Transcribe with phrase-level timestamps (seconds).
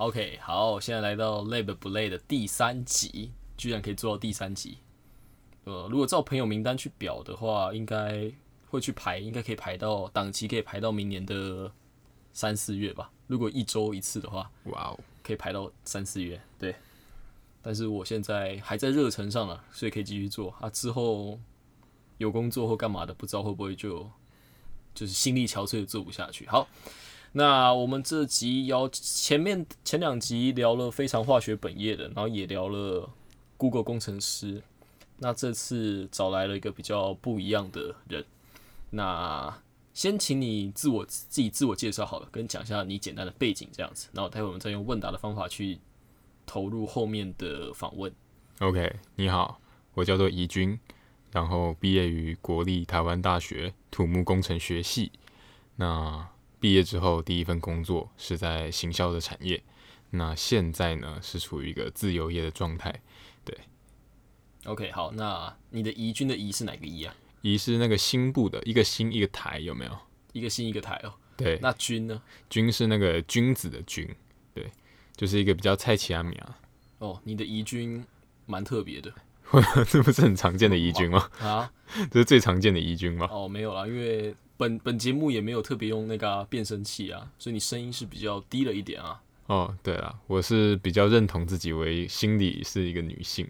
[0.00, 4.78] OK，好，现在来到累不累的第三集，居然可以做到第三集。
[5.62, 8.28] 呃，如果照朋友名单去表的话，应该
[8.68, 11.70] 会去排，应该可以排到档期，可以排到明年的
[12.32, 13.08] 三四月吧。
[13.28, 16.42] 如果一周一次的话，哇哦，可以排到三四月。
[16.58, 16.74] 对，
[17.62, 20.68] 但是我现在还在热忱上了，所以可以继续做啊。
[20.70, 21.38] 之后
[22.18, 24.10] 有工作或干嘛的，不知道会不会就
[24.92, 26.48] 就是心力憔悴的做不下去。
[26.48, 26.66] 好。
[27.36, 33.10] 那我们这集要前面前两集聊了非常化学本业的，然后也聊了
[33.56, 34.62] Google 工程师。
[35.18, 38.24] 那这次找来了一个比较不一样的人。
[38.90, 39.52] 那
[39.92, 44.08] 先请你自我自己自我介绍好了，跟讲一下你简单的背景这样子。
[44.12, 45.78] 然后待会我们再用问答的方法去
[46.46, 48.12] 投入后面的访问。
[48.60, 49.60] OK，你好，
[49.94, 50.78] 我叫做怡君，
[51.32, 55.10] 然后毕业于国立台湾大学土木工程学系。
[55.76, 56.28] 那
[56.64, 59.62] 毕业之后，第一份工作是在行销的产业。
[60.12, 63.02] 那现在呢，是处于一个自由业的状态。
[63.44, 63.54] 对
[64.64, 67.14] ，OK，好，那你的宜君的宜是哪个宜啊？
[67.42, 69.94] 宜是那个新部的一个新一个台，有没有？
[70.32, 71.12] 一个新一个台哦。
[71.36, 72.22] 对，那君呢？
[72.48, 74.08] 君是那个君子的君，
[74.54, 74.72] 对，
[75.14, 76.58] 就是一个比较菜奇阿米啊。
[76.96, 78.02] 哦，你的宜君
[78.46, 79.12] 蛮特别的，
[79.86, 81.28] 这不是很常见的宜君吗？
[81.40, 81.70] 啊，
[82.10, 83.28] 这是最常见的宜君吗？
[83.30, 84.34] 哦，没有啦，因为。
[84.56, 89.20] 本本节目也没有特别用那个变声器啊，所以你声音是比较低了一点啊。
[89.46, 93.46] 哦，对了，我是比较认同自己为心理是一个女性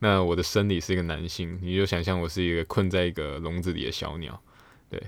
[0.00, 4.42] 那我的生理是一个男性，你就想象我是一个困在一个笼子里的小鸟，
[4.90, 5.00] 对，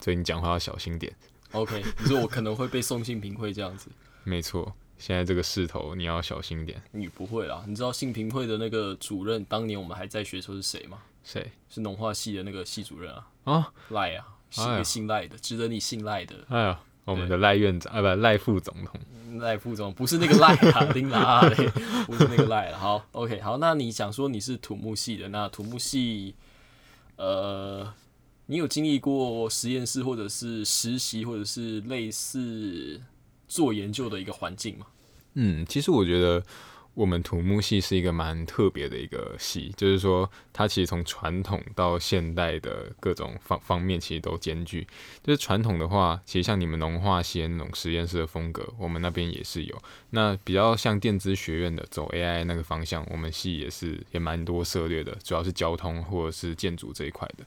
[0.00, 1.14] 所以你讲话要小心点。
[1.52, 3.90] OK，你说我可能会被送性平会这样子？
[4.24, 6.82] 没错，现在这个势头你要小心点。
[6.92, 10.98] 你不会啦，你知道性平会的那个主任当年我们还在学的时候是谁吗？
[11.22, 11.52] 谁？
[11.68, 13.28] 是农化系的那个系主任啊。
[13.44, 14.26] 啊，赖啊。
[14.54, 16.36] 是一个信赖的，值得你信赖的。
[16.48, 19.00] 哎呀，我们的赖院长啊，不，赖副总统，
[19.40, 21.68] 赖副总不是那个赖啊，丁拉嘞，
[22.06, 22.78] 不是那个赖了。
[22.78, 26.34] 好，OK，好，那你想说你是土木系的，那土木系，
[27.16, 27.92] 呃，
[28.46, 33.00] 你有经历过实验室或者是实习或者是类似
[33.48, 34.86] 做研究的一个环境吗？
[35.34, 36.42] 嗯，其实我觉得。
[36.94, 44.86] 我们土木系是一个蛮特别的一个系，就是说它其实从传统到现代的各种方方面其实都兼具。
[45.22, 49.82] 就是传统的话，其实像你们农化系那种实验室的风格，我们那边也是有。
[50.10, 57.44] 那比较像电子学院的走 AI 那个方向，我们系也是也蛮多涉猎的，主要是交通或者是建筑这一块的。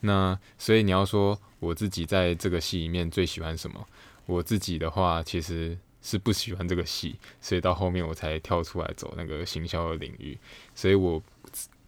[0.00, 3.86] 那所以你要说我自己在这个系里面最喜欢什么？
[4.24, 5.76] 我自己的话，其实。
[6.06, 10.38] 是不喜欢这个戏，所以到后面我才跳出来走那个行销的领域，
[10.72, 11.20] 所以我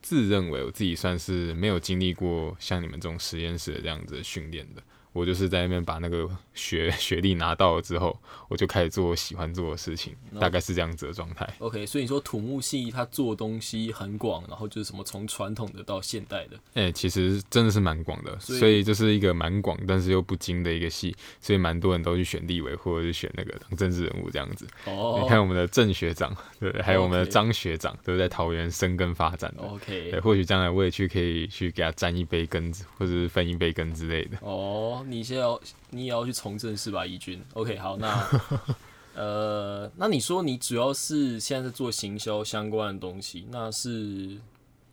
[0.02, 4.82] 自认为我自己算是没有经历过像你们这种实验室的这样子训练的。
[5.18, 8.16] 我就是在那边把那个学 学历拿到了之后，
[8.48, 11.48] 我就开始做我喜欢做的事情，大概是这样子的状态。
[11.58, 24.66] OK，所以你说土木系它做东西很广，然后就是什么从传统的到现代的，哎，其实真的是蛮广的，所以就是一个蛮广但是又不精的一个系，所以蛮多人都去选立委或者是选那个当政治人物这样子。
[24.86, 29.62] 哦，你看我们的郑学长， 对，还有我们的张学长，都在桃园生根发展的。
[29.62, 34.38] OK，对，或许将来我也去可以去给他沾一杯羹子，或者是分一杯羹之类的。
[34.42, 35.04] 哦。
[35.10, 35.60] 你先要，
[35.90, 38.28] 你也要去从政是吧，义军？OK，好，那
[39.14, 44.38] 呃，那你说你主要是现在在做行销相关的东西，那是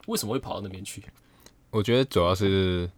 [0.07, 1.03] 为什么会跑到那边去？
[1.69, 2.89] 我觉得主要是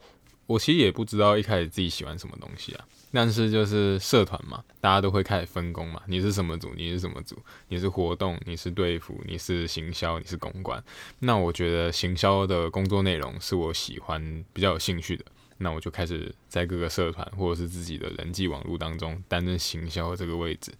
[0.45, 6.71] 我其实也不知道一开始自己喜欢什么东西啊，但是就是社团嘛，大家都会开始分工嘛，你是什么组？
[6.77, 7.35] 你是什么组？
[7.67, 8.39] 你是活动？
[8.45, 9.19] 你是队服？
[9.25, 10.19] 你是行销？
[10.19, 10.81] 你是公关？
[11.19, 15.25] 那我觉得行销的工作内容是我喜欢、比较有兴趣的。
[15.59, 20.71] 那我就开始在各个社团或者是自己的人际网络当中担任行销这个位置。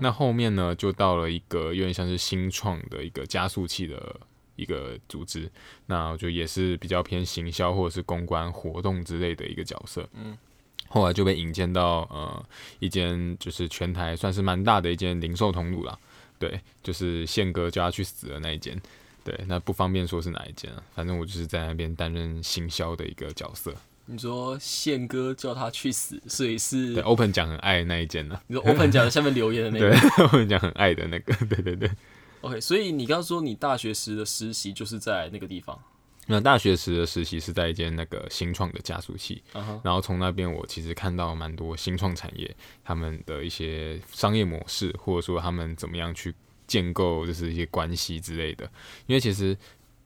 [0.00, 4.20] 那后面呢，就到了一个有点像是新创的一个加速器的
[4.54, 5.50] 一个组织。
[5.86, 10.08] 那我就也是比较偏行销或者是公关活动之类的一个角色。
[10.12, 10.36] 嗯，
[10.88, 12.46] 后来就被引荐到呃
[12.78, 15.98] 一间就是全台算是蛮大的一间零售通路了。
[16.38, 18.78] 对，就是宪哥叫他去死的那一间。
[19.24, 23.74] 对，那不方便说是哪一间啊，反正我就是在那边担任行销的一个角色。
[24.08, 28.40] 你说宪哥叫他去死，所以是对 Open 讲很爱的那一件呢？
[28.46, 31.90] 你说 Open 讲下面留言的那个， 对 Open 讲很爱的那个， 对对对。
[32.42, 35.76] OK，所以你刚刚说你大学时的实习就是在那个地方？
[36.28, 39.42] 那大学时的实习是在一间那个新创的加速器，
[39.82, 42.54] 然后从那边我其实看到蛮多新创产业
[42.84, 46.34] 他们的一些商业模式，或者说他们怎么样去
[46.66, 48.70] 建构就是一些关系之类的，
[49.06, 49.56] 因为其实。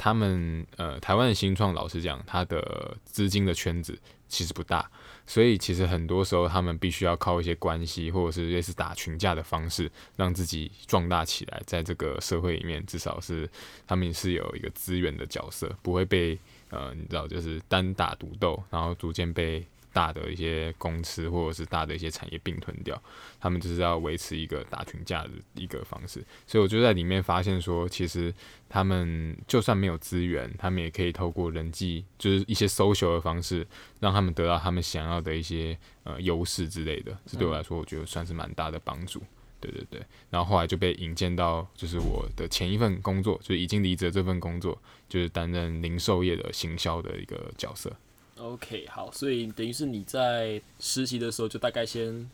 [0.02, 4.00] 他们呃，台湾的新创，老实讲，他的资金的圈子
[4.30, 4.90] 其实不大，
[5.26, 13.46] 所以其实很多时候他们必须要靠一些关系，或者是类似打群架的方式，让自己壮大起来，在这个社会里面，至少是
[13.86, 16.38] 他们是有一个资源的角色，不会被
[16.70, 19.62] 呃，你知道，就是单打独斗，然后逐渐被。
[19.92, 23.00] 大的一些公司或者是大的一些产业并吞掉，
[23.40, 28.32] 他们就是要维持一个打群架的一个方式，所以我就在里面发现说，其实
[28.68, 33.66] 他们就算没有资源，他们也可以透过人际，就是一些 social 的方式，
[33.98, 37.16] 让他们得到他们想要的一些呃优势之类的。
[37.26, 39.22] 这对我来说，我觉得算是蛮大的帮助。
[39.60, 40.00] 对对对，
[40.30, 47.94] 然后后来就被引荐到就是我的前一份工作，就已经离职这份工作，就是担任零售业的行销的一个角色。
[48.40, 52.28] OK，好，所以等于是你在实习的时候就大概先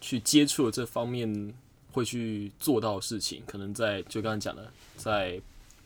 [0.00, 1.54] 去接触了这方面
[1.92, 5.40] 会去做到的事情，可能在就刚刚讲的，在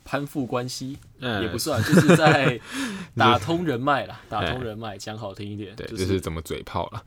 [0.05, 2.59] 攀附关系也不算，就是在
[3.15, 7.03] 打通人脉啦，打通人脉，讲好听一点，对，就是怎么嘴炮了，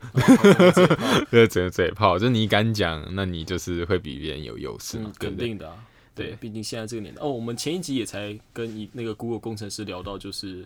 [1.31, 5.75] 对，怎么嘴炮，就是你敢讲，那你就是会比别人有优势嘛，肯定的，
[6.13, 10.65] 对，毕竟现在这个年代，哦，我们前一集也才跟一那个 Google 工程师聊到，就是。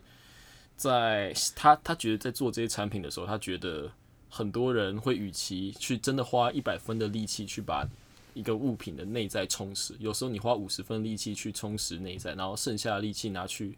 [0.82, 3.92] 在他他觉得在做这些产品的时候，他觉得
[4.28, 7.88] 很多人会与其去真的花一百分的力气去把
[8.34, 13.78] 一个物品的内在充实，有时候你花五十分力气去充实内在，然后剩下的力气拿去，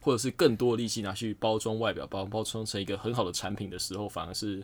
[0.00, 4.62] 或者是更多的力气拿去包装外表，包包装成一个很好的产品的时候，反而是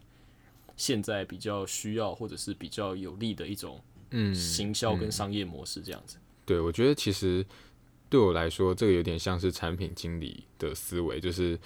[0.76, 6.18] 现在比较需要或者是比较有利的一种嗯行销跟商业模式这样子。
[6.46, 7.44] 对，我觉得其实
[8.08, 11.58] 对我来说，这个有点像是产品经理的思维，就是。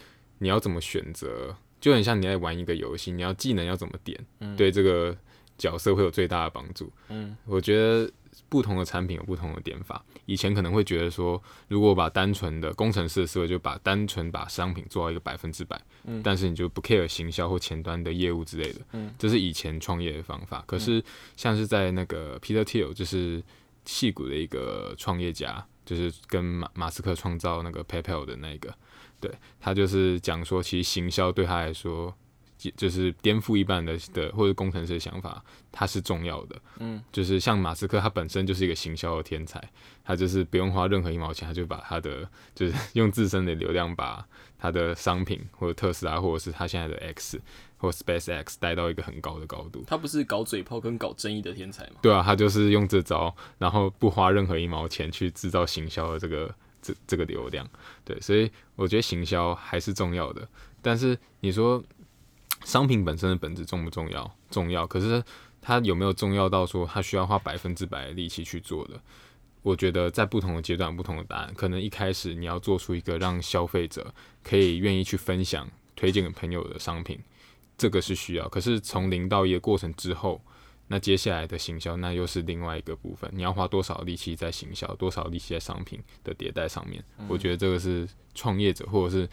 [0.45, 4.27] 你要怎么选择，就很像你在玩一个游戏，你要技能要怎么点，
[4.59, 5.17] 对这个
[5.57, 6.93] 角色会有最大的帮助。
[7.09, 8.13] 嗯，我觉得
[8.51, 10.05] 不同的产品有不同的点法。
[10.27, 20.63] 以前可能会觉得说，如果把单纯的工程师的思维，就把单纯把商品做到一个百分之百，嗯，但是你就不 care 行销或前端的业务之类的，嗯，这是以前创业的方法。
[20.67, 21.03] 可是
[21.37, 23.43] 像是在那个 Peter Thiel，就是
[23.87, 28.75] 戏骨的一个创业家，就是跟马马斯克创造那个 PayPal 的那个。
[29.21, 32.15] 对他就是讲说，其实行销对他来说，
[32.57, 36.61] 就是颠覆一般的的或者工程师的想法，它是重要的。
[36.79, 39.63] 嗯，就是像马斯克，他本身就是一个行销的天才，
[40.05, 44.27] 他就是不用花任何一毛钱，他就把他的就是 用自身的流量，把
[44.59, 47.41] 他的商品或者特斯拉，或者是他现在的 X
[47.77, 49.85] 或 Space X 带到一个很高的高度。
[49.87, 51.97] 他不是搞嘴炮跟搞争议的天才吗？
[52.01, 56.55] 对啊，他就是用这招，然后不花任何一毛钱去制造行销的这个。
[56.87, 57.67] 这这个流量，
[58.05, 60.47] 对，所以我觉得行销还是重要的。
[60.83, 61.83] 但是你说
[62.65, 64.37] 商品本身的本质重不重要？
[64.51, 64.87] 重要。
[64.87, 65.23] 可是
[65.61, 69.01] 它有没有重要到说它需要花百分之百的力气去做的？
[69.63, 71.55] 我觉得在不同的阶段，不同的答案。
[71.55, 74.13] 可能一开始你要做出一个让消费者
[74.43, 77.21] 可以愿意去分享、推荐给朋友的商品，
[77.79, 78.49] 这个是需要。
[78.49, 80.43] 可是从零到一的过程之后。
[80.87, 83.29] 那接下来的行销，那又是另外一个部分。
[83.33, 87.03] 你要花多少力气在行销，多少力气在商品的迭代上面？
[87.27, 89.27] 我觉得这个是创业者，或者是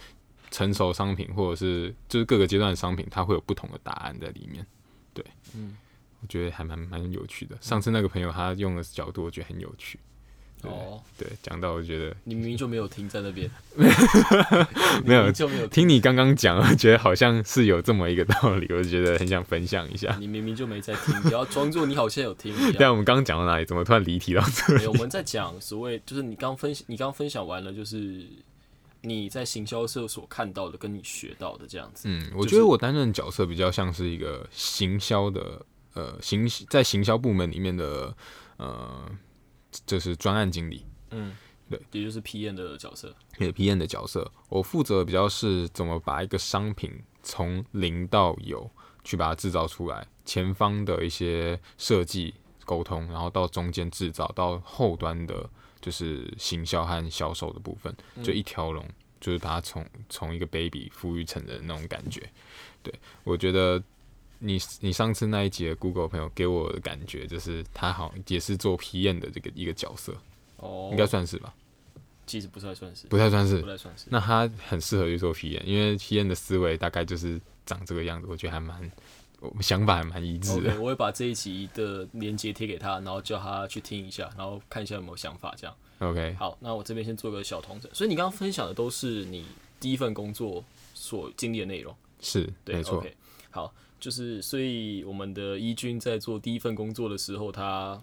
[0.51, 4.63] 成熟商品，或者是就是各个阶段的商品，它会有不同的答案在里面。
[5.13, 5.25] 对，
[5.55, 5.75] 嗯，
[6.21, 7.57] 我觉得还蛮蛮有趣的。
[7.61, 9.97] 上次那个朋友他用的角度，我觉得很有趣。
[10.63, 13.49] 哦，对，讲到我觉得你明明就没有听在那边，
[15.03, 20.15] 没有就没有听你刚刚讲，我觉得好像是有这么一个道理，我就觉得很想分享一下。
[20.19, 22.53] 你明明就没在听，不要装作你好像有听。
[22.77, 23.65] 对，我们刚刚讲到哪里？
[23.65, 24.85] 怎么突然离题到这里？
[24.85, 28.23] 我们在讲所谓就是你刚分享，你刚分享完了，就是
[29.01, 32.07] 你在行销社所看到的，跟你学到的这样子。
[32.07, 38.15] 嗯，我觉得我担任角色比较像是一个行销的，呃，行在行销部门里面的，
[38.57, 39.09] 呃。
[39.85, 41.33] 就是专案经理，嗯，
[41.69, 44.29] 对，也就是 PM 的角色，也 PM 的角色。
[44.49, 46.91] 我负责比较是怎么把一个商品
[47.23, 48.69] 从零到有
[49.05, 52.33] 去把它制造出来，前方的一些设计
[52.65, 55.49] 沟通，然后到中间制造，到后端的
[55.81, 58.85] 就是行销和销售的部分，就一条龙，
[59.19, 62.21] 就是把它从从一个 baby 抚育成人那种感觉。
[62.83, 63.81] 对我觉得。
[64.43, 70.17] 你你上次那一集的 Google 朋友给我的感觉就是他好也是做皮验的这个一个角色，
[70.57, 71.53] 哦，应该算是吧？
[72.25, 74.07] 其实不太算是，不太算是，不太算是。
[74.09, 78.91] 那他很适合去做皮验，因为皮验的思维大概就是长这个样子，我觉得还蛮，
[79.41, 80.79] 我想法还蛮一致的。
[80.79, 85.75] 我会把这一集的链接贴给他，然后叫他去听一下，然后看一下有没有想法，这样。
[85.99, 87.93] OK，好，那我这边先做个小同整。
[87.93, 89.45] 所以你刚刚分享的都是你
[89.79, 93.05] 第一份工作所经历的内容，是对，没错。
[93.49, 93.73] 好。
[93.99, 98.01] 就是，所以我们的一军在做第一份工作的时候，他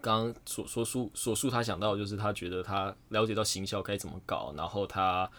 [0.00, 5.30] 刚所说述所述他想到，就是他觉得他了解到行销该怎么搞，然后他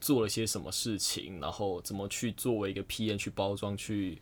[0.00, 4.18] 做了些什么事情，然后怎么去作为一个 PM 去包装，去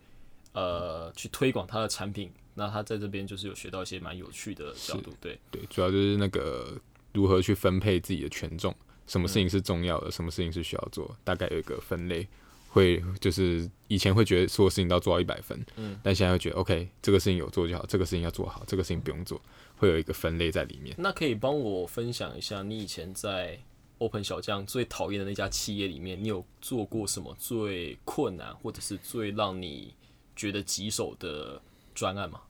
[0.52, 2.30] 呃去推广他的产品。
[2.54, 6.76] 那他在这边就是有学到一些蛮有趣的角度，对对，主要就是那个
[7.12, 8.74] 如何去分配自己的权重，
[9.06, 12.26] 什么事情是重要的，什么事情是需要做，大概有一个分类。
[12.70, 19.40] 会就是以前会觉得所有事情都要做到一百分，嗯，但现在会觉得 OK，这个事情有做就好，这个事情要做好，这个事情不用做，
[19.78, 20.94] 会有一个分类在里面。
[20.98, 23.58] 那可以帮我分享一下，你以前在
[23.98, 29.94] Open 小将最讨厌的那家企业里面，你有做过什么最困难或者是最让你
[30.34, 31.60] 觉得棘手的
[31.94, 32.40] 专案吗？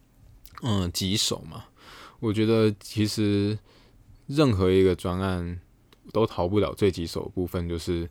[0.63, 1.65] 嗯，棘手嘛，
[2.21, 3.59] 我觉得其实
[4.27, 5.61] 任何一个专案
[6.13, 8.09] 都逃不了最棘手的部分，就是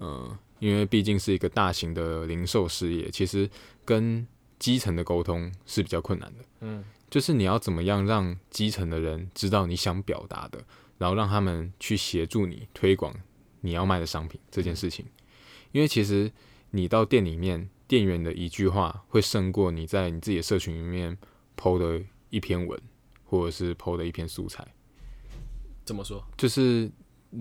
[0.00, 0.36] 嗯。
[0.58, 3.46] 因为毕竟是一个大型的零售事业，其实
[3.84, 4.26] 跟
[4.58, 6.44] 基层的沟通是比较困难的。
[6.60, 10.64] 嗯，就是你要怎么样让基层的人知道你想表达的，
[10.98, 13.14] 然后让他们去协助你推广
[13.60, 15.04] 你要卖的商品这件事情。
[15.72, 16.30] 因为其实
[16.70, 21.16] 你到店里面，店员的一句话会胜过你在你自己的社群里面
[21.56, 22.80] 剖的一篇文，
[23.24, 24.66] 或者是剖的一篇素材。
[25.84, 26.24] 怎么说？
[26.36, 26.90] 就是。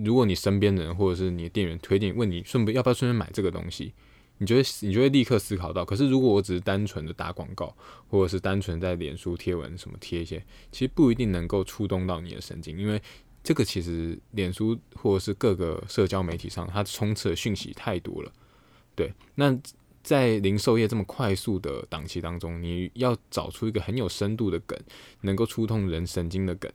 [0.03, 3.93] 如果你身边的人或者是你的店员推荐问你顺便要不要顺便买这个东西，
[4.39, 5.85] 你就会你就会立刻思考到。
[5.85, 7.73] 可是如果我只是单纯的打广告，
[8.09, 13.01] 或者是单纯在脸书贴文什么贴一些，其实不一定能够触动到你的神经，因为
[13.45, 18.29] 这个其实脸书或者是各个社交媒体上，它充斥的讯息太多了。
[18.93, 19.57] 对，那
[20.03, 24.77] 在零售业这么快速的档期当中，你要找出一个很有深度的梗，
[25.21, 26.69] 能够触动人神经的梗，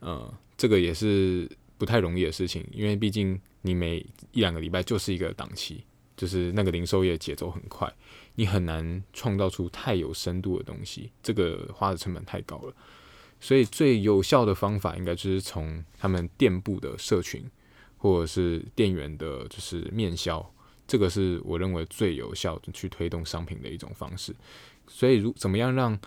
[0.00, 1.48] 呃，这个也是。
[1.78, 3.98] 不太容易的事情，因为毕竟你每
[4.32, 5.84] 一两个礼拜就是一个档期，
[6.16, 7.86] 就是那个零售业节奏很快，
[8.36, 12.74] 你很难创造出太有深度的东西，这个花的成本太高了。
[13.40, 17.44] 所以最有效的方法，应该就是从他们店铺的社群，
[17.98, 20.44] 或者是店员的，就是面销，
[20.86, 24.34] 这个是我认为最有效的去推动商品的一种方式。
[24.88, 25.98] 所以如怎么样让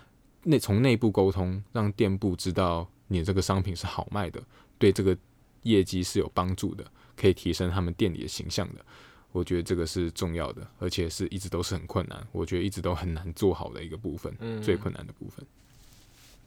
[0.44, 4.42] 内从内部沟通，让店铺知道你这个商品是好卖的，
[4.78, 5.18] 对这个。
[5.64, 6.86] 业绩是有帮助的，
[7.18, 8.86] 可以提升他们店里的形象的。
[9.34, 14.34] 我觉得这个是重要的，而且是一直都是很困难，我觉得一直都很难做好的一个部分，
[14.64, 15.46] 最困难的部分。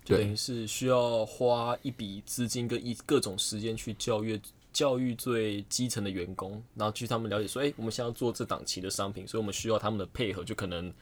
[0.04, 4.40] 就等于是需要花一笔资金跟一各种时间去教育
[4.72, 10.92] 教育最基层的员工，然后去他们了解说，哎，我们现在要做这档期的商品，所以我们需要他们的配合，就可能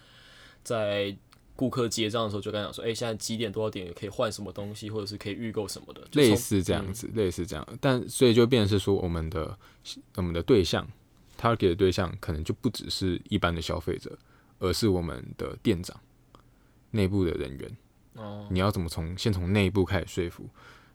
[0.63, 1.17] 在。
[1.57, 7.69] 顾客结账的时候就跟他讲说：“哎，现在几点多少点可以换什么东西，或者是可以预购什么的，类似这样子，类似这样。
[7.79, 9.59] 但所以就变成是说，我们的
[10.15, 10.89] 我们的对象
[11.39, 14.19] ，target 的对象可能就不只是一般的消费者，
[14.59, 16.01] 而是我们的店长
[16.93, 17.77] 内部的人员。
[18.51, 20.49] 你要怎么从先从内部开始说服？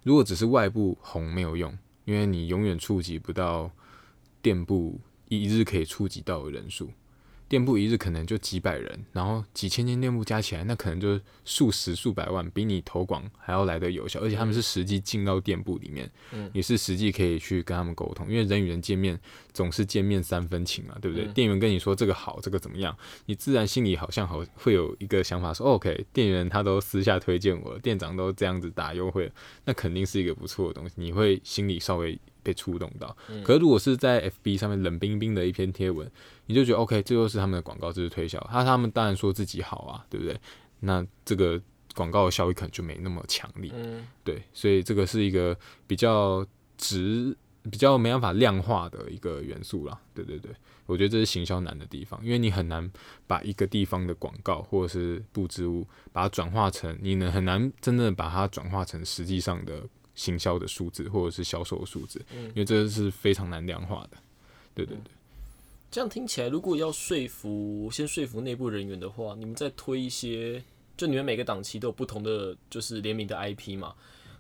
[0.03, 3.72] 如果只是外部红没有用，因为你永远触及不到
[4.41, 6.91] 店铺一日可以触及到的人数。”
[7.55, 19.17] 店铺一日可能就几百人，然后几千间店铺加起来，那可能就是数十数百万，比你投广还要来得有效，而且他们是实际进到店铺里面，嗯，也是实际可以去跟他们沟通，因为人与人见面
[19.53, 21.25] 总是见面三分情嘛，对不对？
[21.27, 22.93] 店员跟你说这个好，这个怎么样，
[23.25, 29.31] 你自然心里好像好会有一个想法说，OK，店员他都私下推荐我，店长都这样子打优惠，
[29.63, 32.19] 那肯定是一个不错的东西，你会心里稍微。
[32.45, 36.09] 被触动到，可是如果是在 FB 上面冷冰冰的一篇贴文，
[36.45, 38.39] 你就觉得 OK，这就是他们的广告，这是推销。
[38.51, 40.39] 他他们当然说自己好啊，对不对？
[40.81, 41.59] 那这个
[41.95, 43.73] 广告的效益可能就没那么强力，
[44.23, 46.45] 对，所以这个是一个比较
[46.77, 49.99] 直、比较没办法量化的一个元素啦。
[50.13, 50.51] 对对对，
[50.85, 52.87] 我觉得这是行销难的地方，因为你很难
[53.25, 59.81] 把一个地方的广告或者是布置物，把它转化成，你能很难真正把它转化成实际上的。
[60.15, 64.17] 行销的数字或者是销售的数字，因为这是非常难量化的。
[64.74, 65.12] 对对对，
[65.91, 70.63] 这样听起来，如果要说服先说服内部人员的话，你们再推一些，
[70.98, 73.93] 就你们每个档期都有不同的就是联名的 IP 嘛？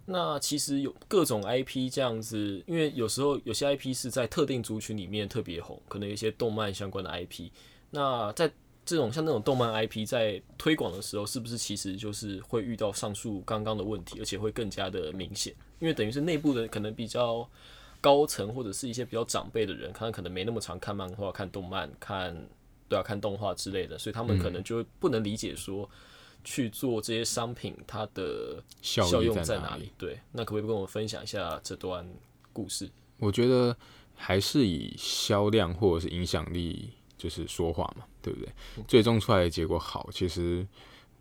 [0.07, 7.49] 那其实有各种 IP 这样子，因为有时候有些 IP 是在特定族群里面特别红，可能有一些动漫相关的 IP。
[7.91, 8.51] 那在
[8.85, 15.53] 这种像那种动漫 IP 在推广的时候，是不是其实就是会遇到上述刚刚的问题，而且会更加的明显？
[15.79, 17.49] 因为等于是内部的可能比较
[17.99, 22.47] 高层或者是一些比较长辈的人，他们可能没那么常看漫画、看动漫、看
[22.87, 25.89] 对啊看动画之类的，所以他们可能就不能理解说
[26.43, 29.91] 去做这些商品它的效用在哪里。
[29.97, 32.07] 对，那可不可以跟我们分享一下这段
[32.53, 32.87] 故事？
[33.17, 33.75] 我觉得
[34.13, 36.91] 还是以销量或者是影响力。
[37.17, 38.49] 就是说话嘛，对不对？
[38.87, 40.65] 最终出来的结果好，其实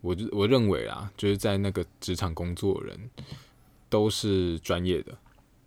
[0.00, 2.98] 我我认为啊，就是在那个职场工作人
[3.88, 5.16] 都是专业的，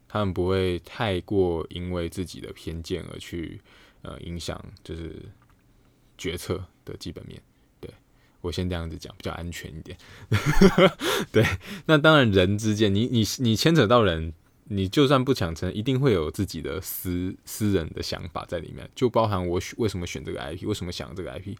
[0.07, 3.59] 他们不会太过因为自己的偏见而去
[4.01, 5.15] 呃影响就是
[6.17, 7.41] 决策的基本面。
[7.79, 7.89] 对
[8.41, 9.97] 我先这样子讲，比较安全一点。
[11.31, 11.45] 对，
[11.85, 14.33] 那当然人之间，你你你牵扯到人。
[14.69, 21.55] 你就算不强撑，一定会有自己的私私人的想法在里面，就包含我选为什么选这个 IP，为什么想这个 IP，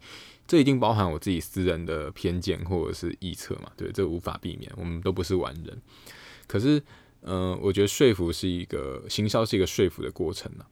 [0.45, 3.71] 这一定包含我自己私人的偏见或者是臆测嘛？
[3.77, 5.81] 对，这无法避免，我们都不是完人。
[6.47, 6.83] 可是，
[7.21, 10.65] 嗯，我觉得说服是一个行销，是一个说服的过程呢。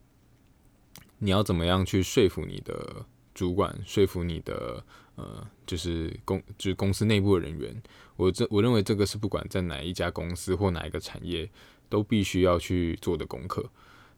[1.18, 7.82] 你要怎么样去说服你的主管，说服你的呃，就是公就是公司内部的人员？
[8.16, 11.48] 我这我认为这个是不管在哪一家公司或哪一个产业。
[11.88, 13.70] 都必须要去做的功课，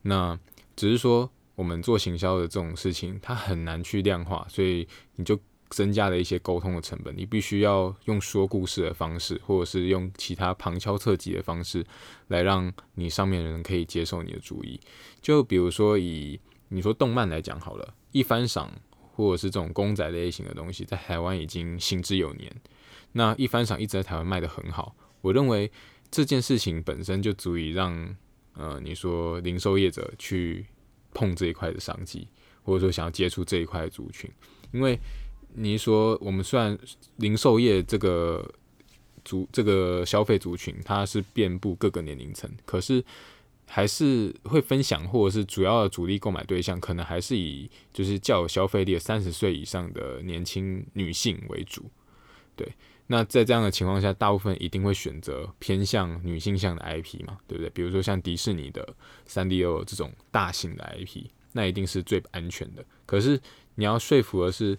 [0.03, 0.39] 那
[0.75, 5.39] 只是说我们做行销的这种事情，它很难去量化，所以你就
[5.71, 7.15] 增加了一些沟通的成本。
[7.17, 11.85] 你必须要用说故事的方式，或者是用其他旁敲侧击的方式，
[12.29, 14.81] 来让你上面的人可以接受你的主意。
[15.21, 18.73] 就比如说以你说动漫来讲好了，一番赏
[19.15, 22.55] 或者是这种公仔类型的东西，在台湾已经行之有年。
[23.13, 25.71] 那一番赏一直在台湾卖的很好，我认为。
[26.11, 28.17] 这件事情本身就足以让，
[28.55, 30.67] 呃，你说零售业者去
[31.13, 32.27] 碰这一块的商机，
[32.63, 34.31] 或者说想要接触这一块的族群，
[34.73, 34.99] 因为
[35.55, 36.79] 你说我们虽然
[37.17, 38.51] 零售业这个
[39.25, 43.05] 族这个消费族群它是遍布各个年龄层，可是
[43.67, 51.91] 还是会分享或者是主要的主力购买对象，可能还是以就是较有消费力的三十岁以上的年轻女性为主，
[52.57, 52.67] 对。
[53.11, 57.71] 那在这样的情况下，大部分一定会选择偏向女性向的 IP 嘛，对不对？
[57.71, 58.87] 比如说像迪士尼的
[59.25, 62.85] 三 D O 这种大型的 IP，那一定是最安全的。
[63.07, 63.41] 可是
[63.77, 64.79] 你要说服的是，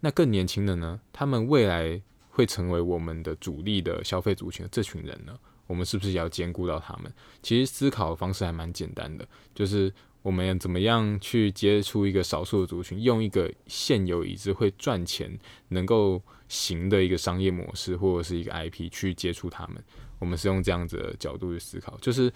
[0.00, 0.98] 那更年轻的呢？
[1.12, 5.38] 他们未来会成为我们的主力的消费族群这群人呢？
[5.66, 7.12] 我们是不是也要兼顾到他们？
[7.42, 9.92] 其实思考的方式还蛮简单的，就是
[10.22, 16.22] 我们怎么样去接触一个少数族群，用一个现有已知会赚钱，能够。
[16.48, 19.82] 行的一个商业模式或者是一个 IP 去接触他们，
[20.18, 21.96] 我们是用这样子的角度去思考。
[21.98, 22.32] 就是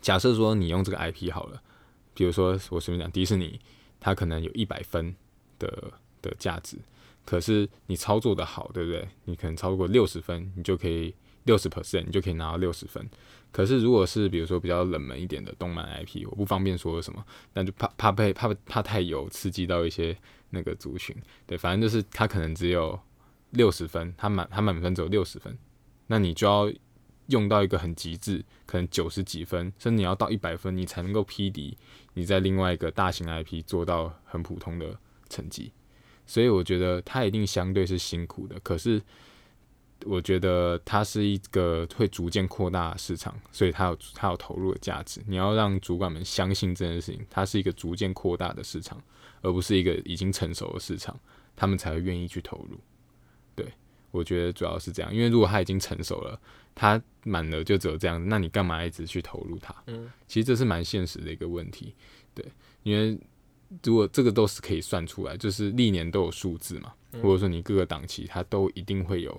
[0.00, 1.60] 假设说你用这个 IP 好了，
[2.14, 3.60] 比如说我随便讲迪士尼，
[3.98, 5.14] 它可能有一百分
[5.58, 6.78] 的的价值，
[7.24, 9.08] 可是你操作的好，对不对？
[9.24, 13.04] 你可能超过六十分，你就可以六十 percent，你就可以拿到六十分。
[13.50, 20.16] 可是如果是比如说比较冷门一点的动漫 IP，我不方便说什么，那就怕怕被怕怕太有刺激到一些
[20.50, 21.16] 那个族群。
[21.46, 22.96] 对，反正就是它可能只有。
[23.50, 25.56] 六十分，他满他满分只有六十分，
[26.06, 26.72] 那你就要
[27.26, 31.76] 用到一个很极致，可能九十几分，甚至你要到一百分，你才能够匹敌
[32.14, 35.72] 你在另外一个大型 IP 做到很普通的成绩。
[36.26, 39.00] 所以我觉得它一定相对是辛苦的，可是
[40.04, 45.22] 我觉得它是一个会逐渐扩大市场，所以它有它有投入的价值。
[45.26, 49.02] 你要让主管们相信这件事情，它是一个逐渐扩大的市场，
[49.40, 51.18] 而不是一个已经成熟的市场，
[51.56, 52.78] 他们才会愿意去投入。
[54.10, 56.40] 我觉得主要是这样，因为如果他已经成熟了，
[56.74, 59.74] 他满了就只有这样，那你干嘛一直去投入它？
[59.86, 61.94] 嗯，其实这是蛮现实的一个问题，
[62.34, 62.44] 对，
[62.84, 63.18] 因为
[63.82, 69.38] 如果这个都是可以算出来，就是历年都有数字嘛，或者说你各个档期它都一定会有，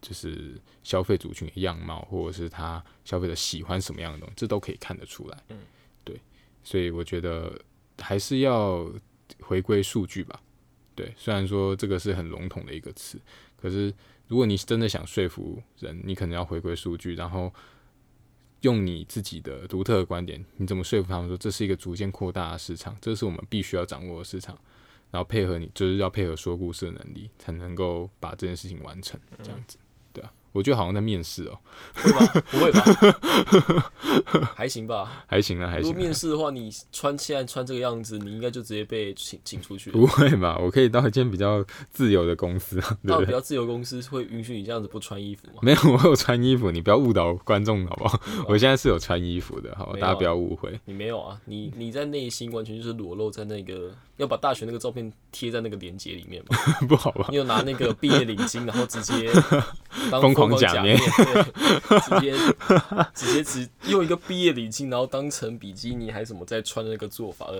[0.00, 5.38] 就是消费族群的样貌，或者是他消费者喜欢什么样的东西，这都可以看得出来。
[5.50, 5.58] 嗯，
[6.04, 6.18] 对，
[6.64, 7.52] 所以我觉得
[7.98, 8.90] 还是要
[9.40, 10.40] 回归数据吧。
[10.94, 13.20] 对，虽然说这个是很笼统的一个词。
[13.56, 13.92] 可是，
[14.28, 17.52] 如果你真的想说服人，你可能要回归数据，然后
[18.60, 24.58] 用你自己的独特的观点，你怎么说服他们说这是一个逐渐扩大的市场，这是我们必须要掌握的市场，
[25.10, 29.78] 然后配合你，就是要配合说故事的能力，才能够把这件事情完成，这样子。
[30.56, 31.58] 我觉得好像在面试哦？
[32.50, 32.82] 不会吧？
[34.56, 35.24] 还行吧？
[35.26, 35.82] 还行啊，还行。
[35.82, 39.90] 如果面试的话，你穿现在穿这个样子，你应该就直接被请请出去。
[39.90, 40.58] 不会吧？
[40.60, 42.96] 我可以到一间比较自由的公司啊。
[43.06, 45.58] 到比较自由公司会允许你这样子不穿衣服吗？
[45.60, 48.18] 没有，我有穿衣服，你不要误导观众好不好？
[48.48, 50.80] 我现在是有穿衣服的，好，大家不要误会。
[50.86, 51.38] 你没有啊？
[51.44, 56.56] 你你在内心完全就是裸露在那个要把大学那个照片贴在那个链接里面吗？
[56.88, 57.26] 不好吧？
[57.28, 59.30] 你有拿那个毕业领巾，然后直接
[60.10, 60.45] 疯狂。
[60.54, 62.34] 假面，直接
[63.14, 67.50] 直接只用一个毕业礼金，然后当成比基尼还什么在穿的那个做法，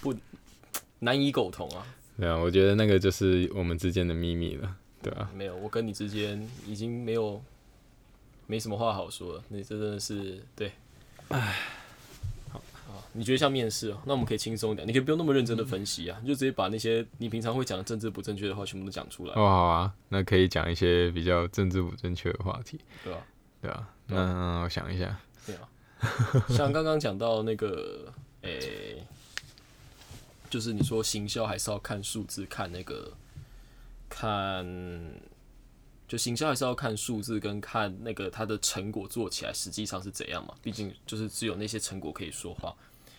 [0.00, 0.14] 不
[0.98, 1.86] 难以苟同啊。
[2.18, 7.42] 对啊，我觉得那个就是我们之间的秘密了，对啊，没有，我跟你之间已经没有
[8.46, 9.42] 没什么话好说了。
[9.48, 10.72] 你这真的是对，
[11.28, 11.56] 唉。
[13.16, 14.00] 你觉得像面试哦？
[14.04, 19.32] 那我们可以轻松一点，你可以不用那么认真的分析啊，你就直接把那些你平常会讲的政治不正确的话全部都讲出来。
[19.32, 23.26] 哦，好啊，那可以讲一些比较政治不正确的话题，对吧？
[23.62, 25.68] 对啊，那我想一下，对啊，
[26.50, 29.06] 像刚刚讲到那个，诶，
[30.50, 33.12] 就就是你说行销还是要看数字，看那个
[34.08, 34.66] 看，
[36.08, 40.54] 就行销还是要看数字跟看那个它的成果做起来实际上是怎样嘛？
[40.62, 42.74] 毕竟就是只有那些成果可以说话。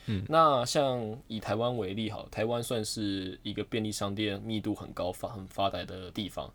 [0.07, 6.51] 嗯，那像以台湾为例，好，台湾算是一个便利商店密度很高、发很发达的地方。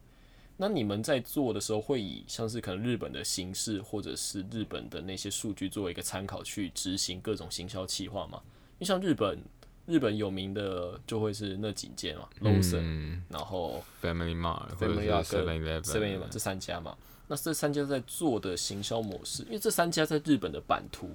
[0.56, 8.40] 那你们在做的时候，会以像是可能日本的形式，或者是日本的那些数据作为一个参考去执行各种行销企划吗？
[8.78, 9.38] 因为像日本，
[9.86, 16.96] 日本有名的就会是那几间嘛，Lawson，、嗯然后，Family Mart 或者 Family 是 Mart Seven 跟 Eleven Seven Eleven 这三家嘛。
[17.26, 21.10] 那这三家在做的行销模式，因为这三家在日本的版图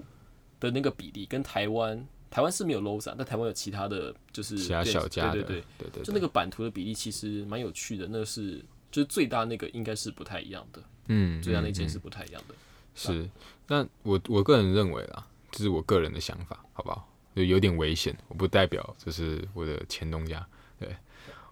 [0.60, 12.56] 的那个比例跟台湾，台湾是没有 Lawson，但台湾有其他的就是其他小家的，对对对，就那个版图的比例其实蛮有趣的，那是就是最大那个应该是不太一样的，嗯，最大那间是不太一样的。
[12.96, 13.30] 是，
[13.68, 17.08] 那我我个人认为啦，这是我个人的想法，好不好？
[17.36, 20.46] 就有点危险，我不代表就是我的前东家。
[20.80, 20.96] 对。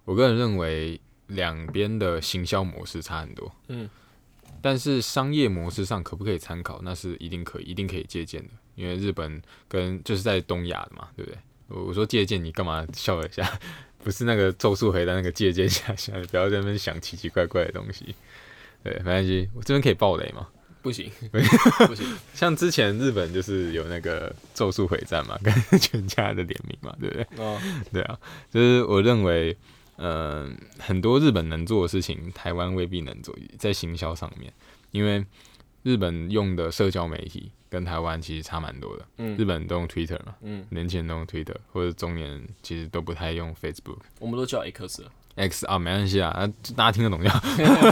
[0.04, 3.90] 我个人认为，两边的行销模式差很多，嗯，
[4.66, 6.80] 但是商业模式上可不可以参考？
[6.82, 11.38] 那是一定可以，一定可以借鉴的，因为日本跟就是在东亚的嘛，对不对？
[11.68, 13.48] 我我说借鉴，你干嘛笑了一下？
[14.02, 18.12] 不是那个咒术回战那个借鉴下下，你不要在那边想奇奇怪怪的东西。
[18.82, 20.48] 对，没关系，我这边可以爆雷吗？
[20.82, 27.26] 不行， 不行，像之前日本就是有那个《咒术回战》嘛，跟全家的联名嘛，对不对？
[27.36, 27.56] 哦，
[27.92, 28.18] 对啊，
[28.50, 29.56] 就是我认为，
[29.96, 34.52] 嗯、很多日本能做的事情，台湾未必能做，在行销上面，
[34.90, 35.24] 因为
[35.82, 39.06] 日本用的社交媒体跟台湾其实差蛮多的。
[39.18, 43.98] 嗯日本都用 Twitter 嘛，嗯，年轻人都用 Twitter，或者中年人其实都不太用 Facebook。
[44.18, 47.40] 我们都叫 X 了 X 啊，没关系啊，啊大家听得懂就好。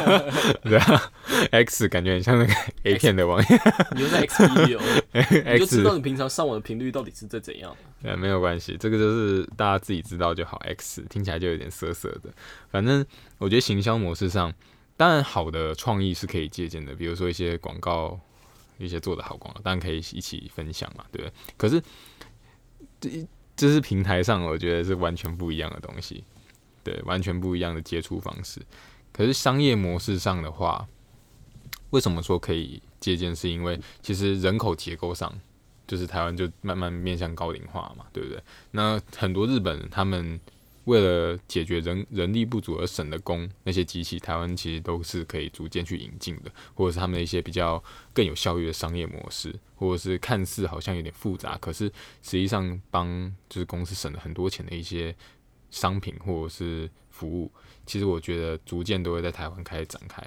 [0.64, 1.12] 对啊
[1.52, 2.52] ，X 感觉很像那个
[2.84, 3.46] A 片的网页
[3.94, 4.80] 你就在 X P 流，
[5.12, 7.76] 你就知道你平常上网的频率到底是在怎样。
[8.02, 10.56] 对，没有关系，这个就是大家自己知道就好。
[10.64, 12.30] X 听起来就有点涩涩的，
[12.70, 13.04] 反正
[13.38, 14.52] 我觉得行销模式上，
[14.96, 18.18] 当然好的创意是可以借鉴的，比如说一些广告，
[18.78, 21.32] 一些做的好广告，当然可以一起分享嘛，对不对？
[21.56, 21.82] 可是
[23.00, 26.24] 这这是平台上，我觉得是完全不一样的东西，
[26.84, 28.60] 对，完全不一样的接触方式。
[29.12, 30.86] 可是商业模式上的话，
[31.90, 33.34] 为什么说可以借鉴？
[33.34, 35.32] 是因为其实人口结构上。
[35.86, 38.42] 就是台湾就慢慢面向高龄化嘛，对不对？
[38.70, 40.40] 那很多日本人他们
[40.84, 51.84] 为了解决人人力不足而省的工，那些机器，台湾其实都是可以逐渐去引进的，或者是他们的一些比较更有效率的商业模式，或者是看似好像有点复杂，可是
[52.22, 55.14] 实际上帮就是公司省了很多钱的一些
[55.74, 57.50] 商品或者是服务，
[57.84, 60.22] 其实我觉得逐渐都会在台湾开始展开。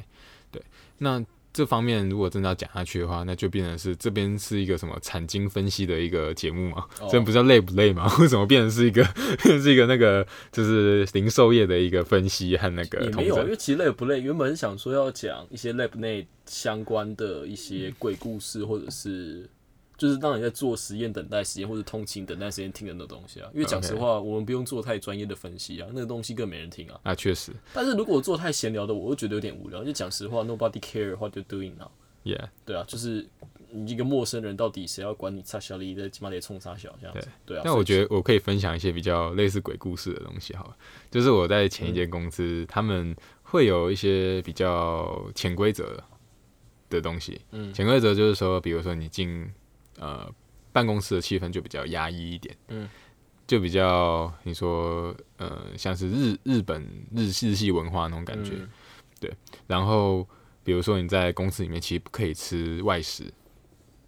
[0.51, 0.62] 对，
[0.97, 6.86] 那这方面如果真的要讲下去的话，那就变成是这边是一个什么产经分析的一个节目嘛？
[6.99, 8.05] 哦这不知道累不累嘛？
[8.19, 9.03] 为什么变成是一个
[9.39, 13.49] 是一个那个就是零售业的一个分析和那个也没有，因？
[13.49, 19.49] 为其实累不累，原本是想说要讲一些 lab 内相关的一些鬼故事，或者是
[19.97, 23.49] 就是让你在做实验、等待时间或者通勤等待时间听的那东西啊。
[23.53, 26.99] 因为讲实话，我们不用做太专业的分析啊，那个东西更没人听啊。
[27.03, 29.83] 啊，确实但是如果我做太闲聊的，我会觉得有点无聊。
[29.83, 31.89] 就讲实话，nobody care what you're doing now。
[32.23, 33.27] ，Yeah，对啊，就是
[33.71, 37.27] 你一个陌生人，到底谁要管你差小李的，起码得冲杀小这样子。
[37.45, 40.77] 对啊，但我觉得得我可以分享一些比较类似鬼故事的东西，好了，
[41.10, 46.01] 就是我在前一间公司，他们会有一些比较潜规则
[46.89, 47.41] 的东西。
[47.51, 49.49] 嗯潜规则就是说，比如说你进
[49.97, 50.33] 呃
[50.71, 52.89] 办公室的气氛就比较压抑一点，嗯，
[53.45, 56.81] 就比较你说呃像是日日本
[57.15, 58.51] 日日系文化那种感觉。
[58.55, 58.69] 嗯
[59.65, 60.27] 然后
[60.63, 63.23] 比如说你在公司里面其实不可以吃外食，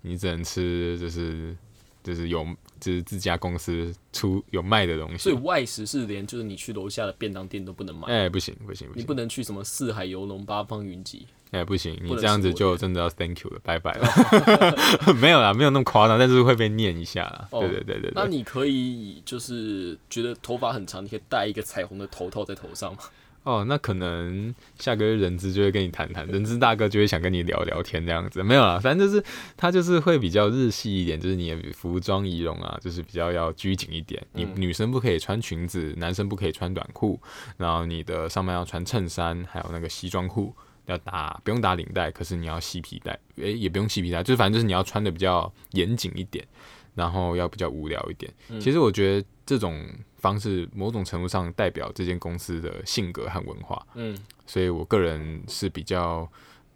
[0.02, 1.58] 你只能吃就是
[2.04, 2.46] 就是有
[2.80, 5.18] 就是自家公司出有卖的东西。
[5.18, 11.26] 所以外食是连就是你去楼下的便当店都不能买，哎、不行不行不行，你不能去什么四海游龙、八方云集。
[11.52, 14.08] 哎、不行，你这样子就真的要 thank you 了，拜拜了。
[15.20, 17.48] 没有啦，没有那么夸张，但是会被念一下啦。
[17.52, 18.12] 哦对对对对对。
[18.14, 23.00] 那你可以就是觉得头发很长，你可以戴一个彩虹的头套在头上吗？
[23.44, 28.44] 哦，那可能下个月人资就会跟你谈谈，人资大哥就会想跟你聊聊天这样子。
[28.44, 29.24] 没有啦，反正就是
[29.58, 34.22] 他就是会比较日系一点，就是你的服装仪容啊，就是比较要拘谨一点。
[34.34, 37.20] 你嗯女生不可以穿裙子，男生不可以穿短裤，
[37.58, 40.54] 然后你的上面要穿衬衫，还有那个西装裤。
[40.90, 46.46] 要打不用打领带，可是你要系皮带，诶、也不用系皮带，就是反正就是你要穿的比较严谨一点，
[46.96, 48.34] 然后要比较无聊一点。
[48.50, 56.30] 嗯其实我觉得这种方式某种程度上代表这间公司的性格和文化，嗯，所以我个人是比较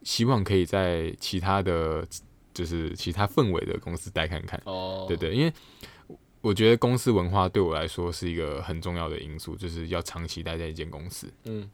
[0.03, 2.07] 希望可以在其他的
[2.53, 4.61] 就是其他氛围的公司待看看。
[4.65, 5.51] 哦，对对，因为
[6.41, 11.31] 我觉得公司文化对我来说是一个很重要的因素，就是要长期待在一间公司。
[11.45, 11.69] 嗯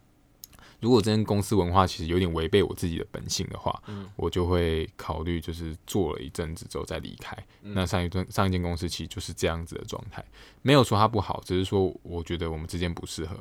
[0.79, 7.35] 如果这间公司文化其实有点违背我自己的本性的话，嗯我就会考虑就是做了一阵子之后再离开。
[7.63, 10.23] 嗯那上一段上一间公司其实就是这样子的状态，
[10.61, 13.37] 没有说它不好，只是说我觉得我们之间不适合。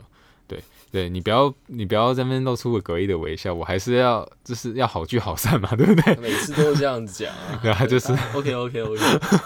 [0.49, 0.59] 对，
[0.91, 6.17] 对你不要你不要在那边露出个诡异的微笑，我还是要就是要好聚好散嘛，对不对？
[6.21, 7.61] 每次都这样子讲啊。
[7.63, 9.01] 对啊，就是 OK OK OK，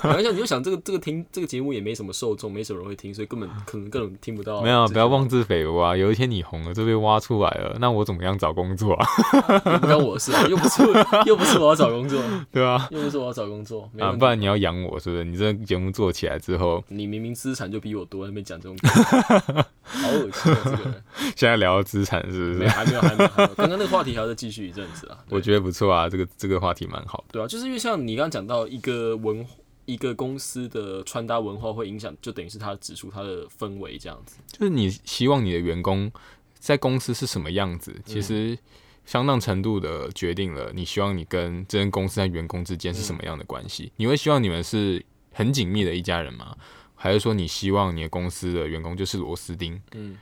[0.05, 4.63] 然后想你就想这个这个听这个节目也没什么受众，没什么人会听，所以根本可能根本听不到。
[4.63, 5.97] 没有，不要妄自菲薄啊！
[5.97, 9.07] 有一天你红了，就被挖出来了，那我怎么样找工作啊？
[9.67, 10.83] 也不关我的事啊，又不是
[11.27, 15.25] 又不是我要找工作， 对啊，又不是我要找工作，啊，不然你要养我，是不是？
[15.25, 20.61] 你这个节目做起来之后，你明明资产就比我多，在那边讲这种话，好恶心啊！
[20.65, 20.92] 这个人，
[21.37, 22.69] 现在聊资产是不是？
[22.69, 25.19] 还没有还没有还没有，刚刚那个话题还要再继续一阵子啊。
[25.31, 27.33] 我觉得不错啊，这个这个话题蛮好的。
[27.33, 29.47] 对啊，就是因为像你刚刚讲到一个文
[29.85, 34.37] 一个公司的穿搭文化会影响，就等于是它的指数、它的氛围这样子。
[34.53, 36.11] 就是你希望你的员工
[36.59, 38.57] 在公司是什么样子，其实
[39.05, 43.93] 相当程度的决定了你希望你跟这间公司在员工之间是什么样的关系。
[43.97, 46.57] 你会希望你们是很紧密的一家人吗？
[46.95, 49.83] 还是说你希望你的公司的员工就是螺丝钉？
[49.95, 50.17] 嗯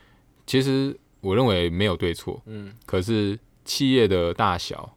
[0.51, 4.97] 其实我认为没有对错，嗯可是企业的大小，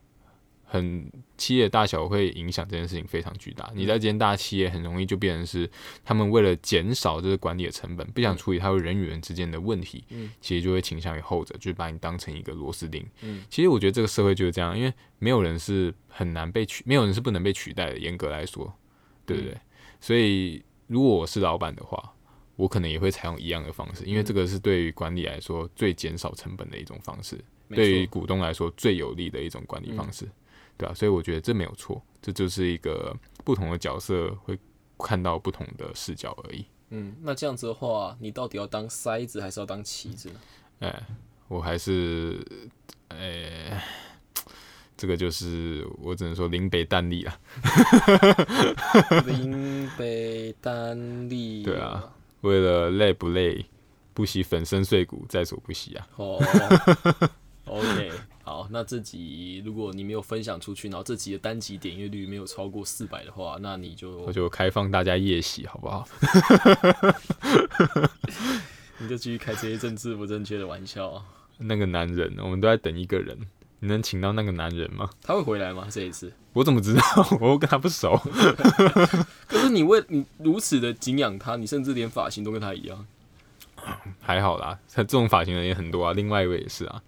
[0.63, 3.71] 很企业大小会影响这件事情非常巨大。
[3.75, 5.69] 你在这间大企业，很容易就变成是
[6.03, 13.05] 他们为了减少这个管理的成本，不想处理他们人与人之间的问题，嗯其实就会倾向于后者，就是把你当成一个螺丝钉。
[13.21, 17.99] 嗯其实我觉得这个社会就是这样，因为没有人是很难被取，没有人是不能被取代的。
[17.99, 18.73] 严格来说，
[19.23, 19.55] 对不对？
[20.01, 22.11] 所以如果我是老板的话，
[22.55, 27.39] 我可能也会采用一样的方式，因为这个是对于管理来说最减少成本的一种方式。
[27.69, 30.29] 对于股东来说最有利的一种管理方式，
[30.77, 34.55] 对啊，所以我觉得这没有错，这就是一个不同的角色会
[34.99, 36.63] 看到不同的视角而已。
[36.89, 40.35] 嗯，那这样子的话，你到底要当筛子还是要当棋子呢？
[40.87, 41.07] 哎、
[41.47, 42.45] 我还是，
[43.07, 43.83] 哎、
[44.95, 47.39] 这个就是我只能说林北淡力啊，
[49.25, 51.63] 林北丹利。
[51.63, 52.13] 对啊。
[52.43, 53.65] 为了累不累，
[54.13, 56.07] 不惜粉身碎骨在所不惜啊。
[56.15, 56.41] 哦。
[57.65, 58.11] OK，
[58.43, 66.05] 好，那这集如果你没有分享出去，然后这集的单集点阅率没有超过四百的话，那你就我就开放大家夜袭，好不好？
[68.99, 71.25] 你就继续开这些政治不正确的玩笑啊。
[71.57, 73.39] 那个男人，我们都在等一个人，
[73.83, 75.09] 你能请到那个男人吗？
[75.21, 75.85] 他会回来吗？
[75.91, 76.31] 这一次？
[76.53, 77.01] 我怎么知道？
[77.41, 78.15] 我又跟他不熟。
[79.45, 83.05] 可是你为你如此的敬仰他，你甚至连发型都跟他一样。
[84.21, 86.13] 还好啦，他这种发型的人也很多啊。
[86.13, 87.01] 另外一位也是啊，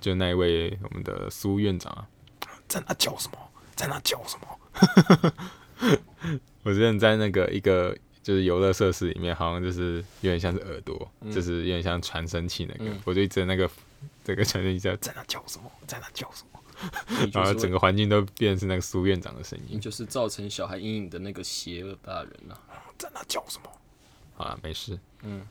[0.00, 2.08] 就那一位我们的苏院长啊，
[2.66, 3.38] 在那叫什么？
[3.76, 5.32] 在那叫什么？
[6.64, 13.70] 我之前在那个一个就是游乐设施里面，好像就是有点像是耳朵，就是有点像传声器那个，嗯我就一直那个
[14.26, 15.70] 这个传声器在在那叫什么？
[15.86, 16.60] 在那叫什么？
[17.32, 22.58] 然后整个环境都变成是那个苏院长的声音，就是造成小孩阴影的那个邪恶大人啊。
[22.98, 23.70] 在那叫什么？
[24.34, 24.98] 好了，没事。
[25.22, 25.46] 嗯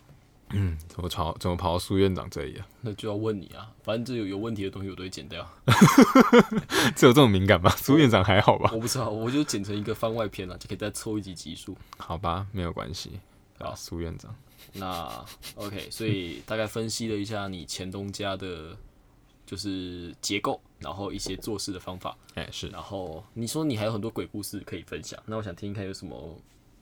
[0.50, 2.68] 嗯，怎么跑怎么跑到苏院长这里啊？
[2.82, 5.50] 那就要问你啊，反正这有有问题的东西我都会剪掉。
[6.98, 7.70] 这有这么敏感吗？
[7.78, 8.70] 苏院长还好吧？
[8.74, 11.78] 我不知道，我就剪成一个番外篇了、就可以再凑一集集数。
[11.98, 13.22] 好吧，没有关系。
[13.58, 14.36] 好啊，苏院长，
[14.74, 15.26] 那
[15.56, 18.76] OK，所以大概分析了一下你前东家的，
[19.46, 26.38] 就是结构，然后一些做事的方法，哎、是然后你说你还有很多鬼故事可以分享，那我想听听看有什么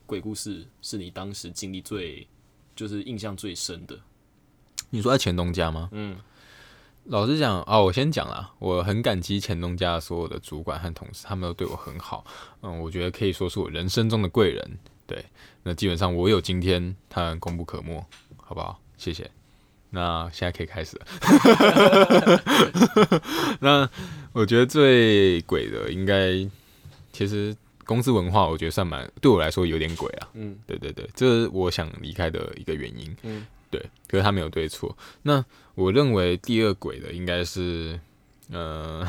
[0.06, 2.26] 鬼故事是你当时经历最，
[2.74, 3.98] 就是印象最深的。
[4.90, 5.88] 你说在前东家吗？
[5.92, 6.16] 嗯
[7.04, 12.24] 老实讲啊，我先讲啦，我很感激前东家的所有的主管和同事，他们都对我很好。
[12.62, 14.78] 嗯，我觉得可以说是我人生中的贵人。
[15.06, 15.24] 对，
[15.62, 18.04] 那基本上我有今天，他们功不可没，
[18.36, 18.80] 好不好？
[18.96, 19.30] 谢谢。
[19.90, 21.06] 那现在可以开始了。
[23.60, 23.88] 那
[24.32, 26.32] 我觉得最鬼的应该，
[27.12, 30.28] 其实公司文化，我觉得算蛮对我来说有点鬼啊。
[30.34, 33.16] 嗯对对对，这是我想离开的一个原因。
[33.22, 34.96] 嗯对，可是他没有对错。
[35.22, 37.98] 那我认为第二鬼的应该是，
[38.50, 39.06] 呃，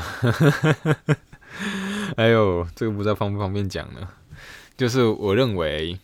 [2.16, 4.08] 哎呦，这个不知道方不方便讲呢？
[4.76, 5.98] 就是我认为，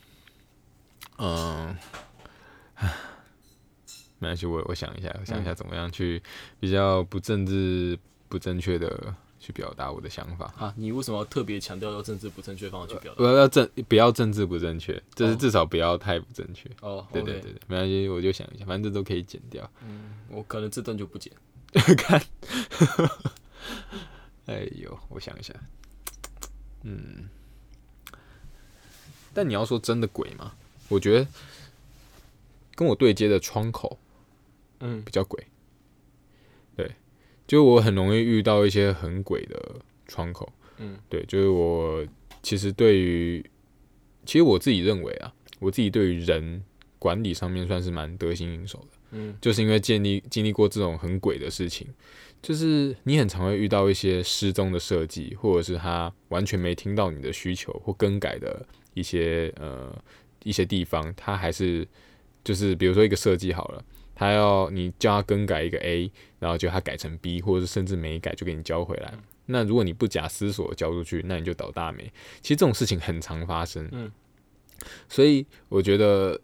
[1.19, 1.77] 嗯、
[4.19, 6.23] 没关系，我我想一下，我想一下怎么样去
[6.59, 10.47] 比较不政治不正确的去表达我的想法。
[10.57, 13.19] 啊，你为什么要特别强调要政治不正确方法去表达？
[13.19, 16.71] 不要政不要政治不正确，就是哦至少不要太不正确。
[16.81, 19.69] 哦，对对对对，没关系，我就想一下，反正这都可以剪掉。
[19.85, 21.31] 嗯我可能这段就不剪。
[21.97, 22.23] 看，
[24.47, 25.55] 哎呦，我想一下，
[26.83, 27.29] 嗯，
[29.35, 30.53] 但你要说真的鬼吗？
[30.89, 31.27] 我觉得
[32.75, 33.99] 跟我对接的窗口
[34.81, 35.47] 嗯比较鬼。
[36.77, 36.91] 对，
[37.47, 40.53] 就我很容易遇到一些很鬼的窗口。
[40.79, 42.05] 嗯，对，就是我
[42.43, 43.45] 其实对于，
[44.27, 46.63] 其实我自己认为啊，我自己对于人
[46.99, 48.87] 管理上面算是蛮得心应手的。
[49.13, 51.87] 嗯，就是因为建立经历过这种很鬼的事情，
[52.41, 59.95] 就是你很常会遇到一些失踪的设计，或者是他完全没听到你的需求或更改的一些呃
[60.43, 61.87] 一些地方，他还是
[62.45, 69.13] 就是比如说一个设计好了，他要你叫他更改一个 A，然后就他改成 B，或者是甚至没改就给你交回来。
[69.47, 72.05] 那如果你不假思索交出去，那你就倒大霉。
[72.41, 74.11] 其实这种事情很常发生，嗯，
[75.09, 76.41] 所以我觉得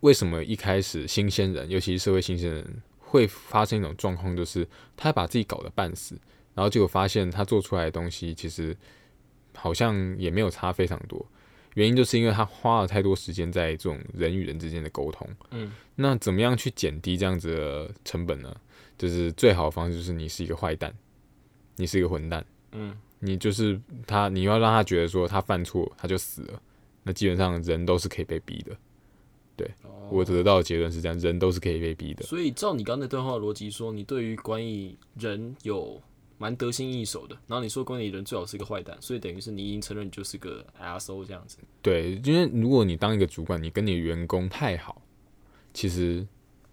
[0.00, 6.18] 为什么一开始新鲜人，尤其是社会新鲜人，会发生一种状况，就是他把自己搞得半死，
[6.54, 8.74] 然后结果发现他做出来的东西其实
[9.54, 11.24] 好像也没有差非常多。
[11.80, 15.26] 原因就是因为他花了太多时间在这种人与人之间的沟通。
[15.50, 18.54] 嗯，那怎么样去减低这样子的成本呢？
[18.98, 20.94] 就是最好的方式就是你是一个坏蛋，
[21.76, 26.60] 你是一个混蛋，嗯，你就是他，你要让他觉得说他犯错他就死了，
[27.02, 28.76] 那基本上人都是可以被逼的。
[29.56, 29.70] 对
[30.10, 32.24] 我得到的结论是这样，人都是可以被逼的。
[32.24, 35.98] 所以照你刚才那段话的逻辑说，你对于关于人有
[36.40, 41.58] 蛮得心应手的，然后你说管理人最好是个坏蛋，所以等于是你已经承认你就是个 asshole 这样子。
[41.82, 45.02] 对，因为如果你当一个主管，你跟你的员工太好，
[45.74, 46.26] 其实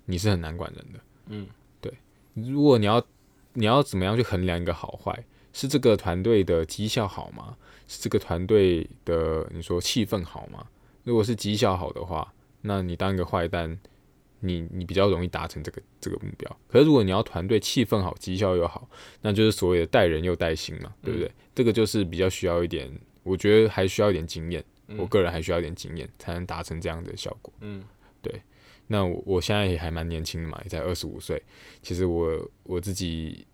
[0.06, 1.00] 你是很难管人的。
[1.26, 1.46] 嗯，
[1.82, 1.94] 对。
[2.34, 3.06] 如果你要
[3.52, 5.26] 你要怎么样去衡量一个好坏？
[5.52, 7.58] 是这个团队的绩效好吗？
[7.90, 10.66] 是这个团队的你说气氛好吗？
[11.04, 13.78] 如果是绩效好的话，那你当一个坏蛋，
[14.40, 16.60] 你你比较容易达成这个这个目标。
[16.68, 18.90] 可是如果你要团队气氛好、绩效又好，
[19.22, 21.32] 那就是所谓的带人又带心嘛，对不对？
[21.56, 22.92] 这个就是比较需要一点，
[23.24, 24.64] 我觉得还需要一点经验。
[24.98, 27.54] 我个人还需要一点经验，才能达成这样的效果。
[27.60, 27.84] 嗯，
[28.22, 28.42] 对。
[28.88, 31.44] 那我我现在也还蛮年轻的嘛，也才二十五岁。
[31.82, 33.46] 其实我我自己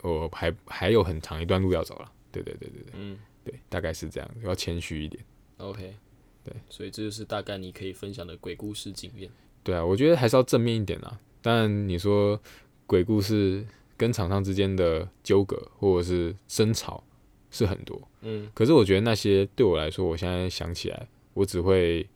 [0.00, 2.12] 我还还有很长一段路要走了。
[2.32, 5.24] 对对对对对，嗯，对，大概是这样，要谦虚一点。
[5.58, 5.94] OK，
[6.42, 9.30] 对，所以这就是大概你可以分享的鬼故事经验。
[9.62, 11.18] 对啊，我觉得还是要正面一点啦。
[11.40, 12.40] 当然，你说
[12.86, 13.64] 鬼故事
[13.96, 17.02] 跟厂商之间的纠葛或者是争吵
[17.50, 22.08] 是很多，嗯可是我觉得那些对我来说，我现在想起来，我只会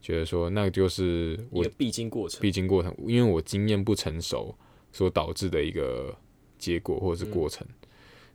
[0.00, 2.40] 觉得说，那就是我一个必经过程。
[2.40, 4.54] 必经过程，因为我经验不成熟
[4.92, 6.14] 所导致的一个
[6.58, 7.66] 结果或者是过程。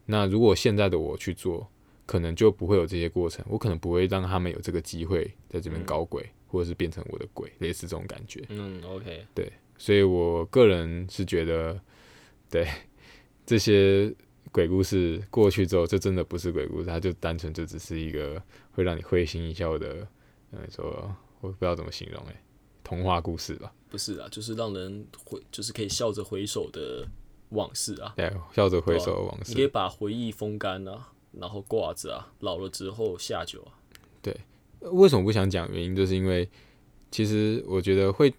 [0.05, 1.67] 那如果现在的我去做，
[2.05, 8.43] 可能就不会有这些过程，我可能不会让他们有这个机会在这边搞鬼，或者是变成我的鬼，类似这种感觉。
[8.49, 11.79] 嗯，OK，对所以我个人是觉得，
[12.49, 12.67] 对
[13.45, 14.13] 这些
[14.51, 20.07] 鬼故事过去之后，这真的不是鬼故事，它就单纯就只是一个会让你会心一笑的，
[20.51, 22.35] 嗯，说我不知道怎么形容、欸，
[22.83, 23.73] 童话故事吧。
[23.89, 27.07] 不是啊，就是让人回，就是可以笑着回首的
[27.49, 28.13] 往事啊。
[28.17, 29.67] 对，笑着回首的往你可以。
[29.67, 33.73] 把回忆风干啊，然后挂着啊，老了之后下酒啊。
[34.81, 35.71] 为什么不想讲？
[35.71, 36.47] 原因就是因为，
[37.11, 38.33] 其实我觉得会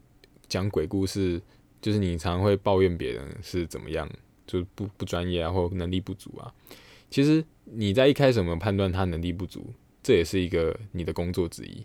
[0.48, 1.40] 讲鬼故事，
[1.80, 4.08] 就是你常常会抱怨别人是怎么样，
[4.46, 6.52] 就是不不专业啊，或能力不足啊。
[7.10, 9.72] 其实你在一开始有没有判断他能力不足，
[10.02, 11.84] 这也是一个你的工作之一。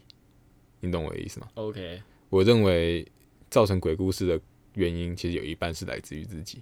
[0.79, 3.05] 你懂我的意思吗？OK，我认为
[3.49, 4.39] 造成鬼故事的
[4.75, 6.59] 原因，其实有一半是来自于自己，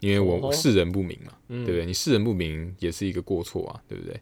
[0.00, 1.84] 因为我哦世人不明嘛，嗯，对不对？
[1.84, 4.18] 你世人不明也是一个过错啊，对不对？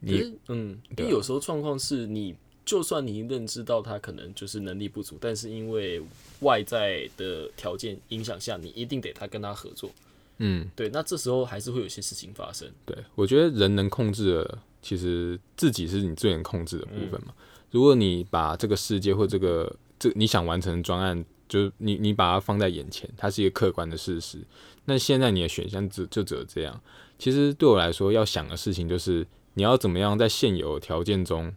[0.00, 2.34] 你嗯，因为有时候状况是你，
[2.64, 6.02] 就算你认知到他可能就是能力不足，但是因为
[6.40, 9.90] 外在的条件影响下，你一定得他跟他合作。
[10.38, 12.66] 嗯，对，那这时候还是会有些事情发生。
[12.86, 17.34] 对，我觉得人能控制的，其实自己是你最能控制的部分嘛。
[17.70, 24.38] 如果你把这个世界或这个这你想完成的专案，就是你你把它放在眼前，它是一个客观的事实。
[24.86, 26.80] 那现在你的选项只就只有这样。
[27.18, 29.26] 其实对我来说，要想的事情就是
[29.60, 31.52] 你要怎么样在现有的条件中，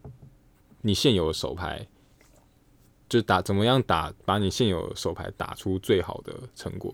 [0.81, 1.87] 你现有的手牌，
[3.07, 6.93] 就打怎么样打，把你现有的手牌打出最好的成果。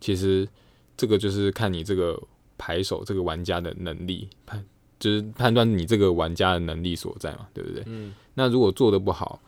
[0.00, 0.48] 其实
[0.96, 2.20] 这个就是看你这个
[2.56, 4.66] 牌手这个玩家的能力判，
[4.98, 7.84] 就是判断你这个玩家的能力所在嘛，对不对？
[7.86, 9.40] 嗯，那如果做的不好，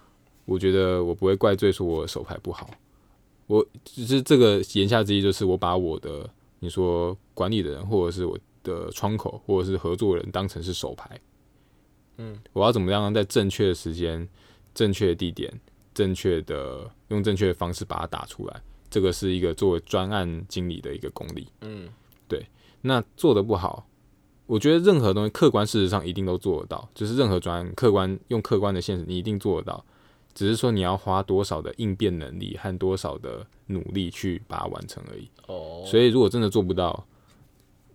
[0.45, 2.71] 我觉得我不会怪罪说我的手牌不好，
[3.49, 6.31] 我只是这个言下之意就是我把我的
[6.61, 11.21] 你说管理的人或者是我的窗口或者是合作人当成是手牌，
[12.19, 14.29] 嗯，我要怎么样在正确的时间、
[14.75, 15.53] 正确的地点、
[15.95, 21.49] 正确的用正确的方式把它打出来，这个是一个作为专案经理的一个功力。
[21.63, 21.89] 嗯，
[22.29, 22.47] 对
[22.83, 23.87] 那做的不好，
[24.47, 29.85] 我觉得任何东西客观事实上一定都做得到，就是任何专案客观用客观的现实你一定做得到，
[30.35, 35.29] 只是说你要花多少的应变能力和多少的努力去把它完成而已。
[35.47, 37.07] 哦，所以如果真的做不到，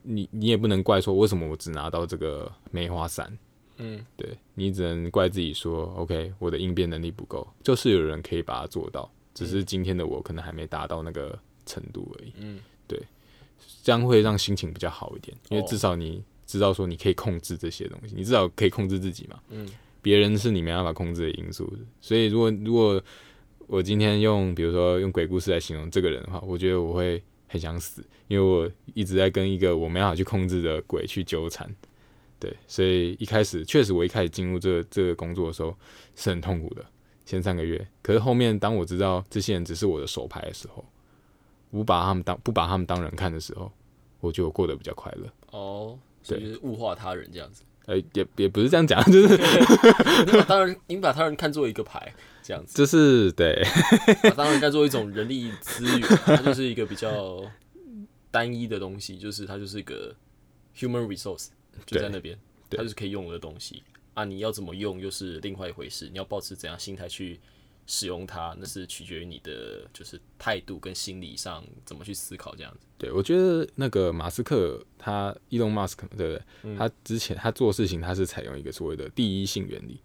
[0.06, 3.38] 你你也不能怪说为什么我只拿到这个梅花伞。
[3.78, 12.32] 嗯，对你只能怪自己说，OK，我的应变能力不够，就是有人可以把它做到，只是今天的我可能还没达到那个程度而已。
[12.38, 12.98] 嗯，对，
[13.84, 19.38] 这样会让心情比较好一点，因为哦至少你知道说你可以控制这些东西，你至少可以控制自己嘛。
[19.50, 19.68] 嗯，
[20.02, 23.04] 别人是你没办法控制的因素，所以如果如果
[23.68, 27.22] 我今天用比如说用鬼故事来形容这个人的话，我觉得我会
[27.56, 31.74] 很想死，因为我一直在跟一个我没办法去控制的鬼去纠缠。
[32.38, 35.76] 对，所以一开始确实我一开始进入这个这个工作的时候
[36.16, 36.86] 是很痛苦的，
[37.26, 37.88] 前三个月。
[38.02, 40.84] 可是后面当我知道这些人只是我的手牌的时候，
[41.72, 43.72] 不把他们当不把他们当人看的时候，
[44.20, 45.32] 我就过得比较快乐。
[45.52, 47.64] 哦，所以就是物化他人这样子。
[47.86, 49.38] 呃，也也不是这样讲，就是
[50.26, 52.14] 你把当人，你把他人看作一个牌
[52.46, 53.60] 这样子，就是对
[54.22, 57.44] 把当人看作一种人力资源，它就是一个比较
[58.30, 60.16] 单一的东西，就是它就是一个
[60.78, 61.48] human resource，
[61.88, 62.38] 就在那边，
[62.70, 63.82] 它就是可以用的东西
[64.14, 64.24] 啊。
[64.24, 67.40] 你要怎么用又是另外一回事，你要保持怎样心态去
[67.88, 72.86] 使用它，那是取决于你的就是态度跟心理上怎么去思考这样子。
[73.00, 76.78] 对，我觉得那个马斯克他伊隆马斯克对不对？
[76.78, 80.00] 他之前他做事情他是采用一个所谓的第一性原理，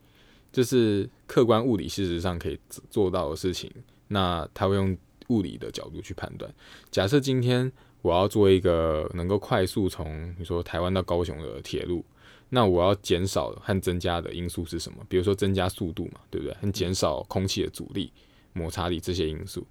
[0.53, 2.59] 就是客观物理事实上可以
[2.91, 3.71] 做到的事情，
[4.09, 4.97] 那他会用
[5.29, 6.53] 物理的角度去判断。
[6.91, 7.71] 假设今天
[8.03, 12.05] 我要做一个能够快速从你说台湾到高雄的铁路，
[12.49, 14.99] 那我要减少和增加的因素是什么？
[15.09, 16.55] 比如说增加速度嘛，对不对？
[16.55, 18.13] 和减少空气的阻力、
[18.53, 19.65] 摩擦力这些因素，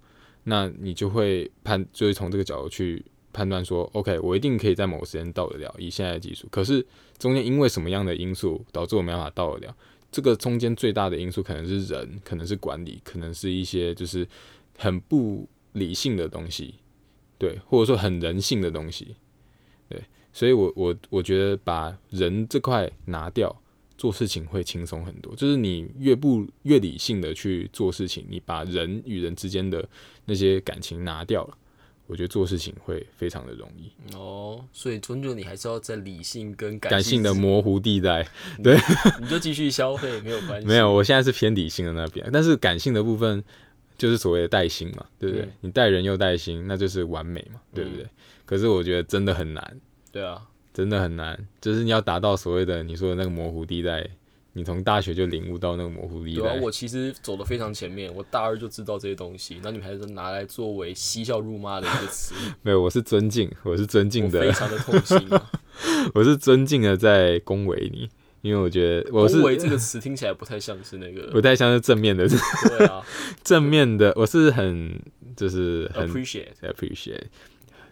[0.44, 3.04] 那你就会判，就是从这个角度去
[3.34, 6.48] 判断说，OK，我一定可以在某个时间到得了，以现在的技术。
[6.50, 6.84] 可是
[7.18, 9.76] 中间因为什么样的因素导致我没办法到得了？
[10.10, 14.26] 这个中间最大的因素可能是人，可能是管理，可能是一些就是
[14.76, 16.74] 很不理性的东西，
[17.38, 19.16] 对，或者说很人性的东西，
[19.88, 20.02] 对。
[20.32, 23.54] 所以我我我觉得把人这块拿掉，
[23.98, 25.34] 做事情会轻松很多。
[25.34, 29.88] 就是你越不越理性的去做事情，你把人与人之间的
[30.26, 31.58] 那些感情拿掉了，
[32.10, 33.92] 我觉得做事情会非常的容易。
[34.16, 38.26] 哦，所以终究你还是要在理性跟感感性的模糊地带，
[38.64, 38.76] 对
[39.20, 40.66] 你就继续消费没有关系。
[40.66, 43.42] 没有，我现在是偏理性的那边，但是感性的部分
[43.96, 45.44] 就是所谓的带薪嘛，对不对？
[45.46, 48.04] 嗯你带人又带薪，那就是完美嘛，对不对？
[48.44, 49.80] 可是我觉得真的很难，
[50.10, 50.42] 对啊，
[50.74, 54.04] 真的很难，就是你要达到所谓的你说的那个模糊地带，
[54.52, 65.50] 你从大学就领悟到那个模糊地带，，对啊我其实走的非常前面，我大二就知道这些东西，那你们还是拿来作为嬉笑怒骂的一个词， 没有，我是尊敬，我是尊敬的，非常的痛心啊。
[66.14, 68.10] 我是尊敬的在恭维你，
[68.42, 73.02] 因为我觉得我是恭维这个词听起来不太像是那个，不太像是正面的，对啊
[73.44, 75.00] 正面的，我是很
[75.36, 76.52] 就是很，appreciate。
[76.62, 77.22] appreciate，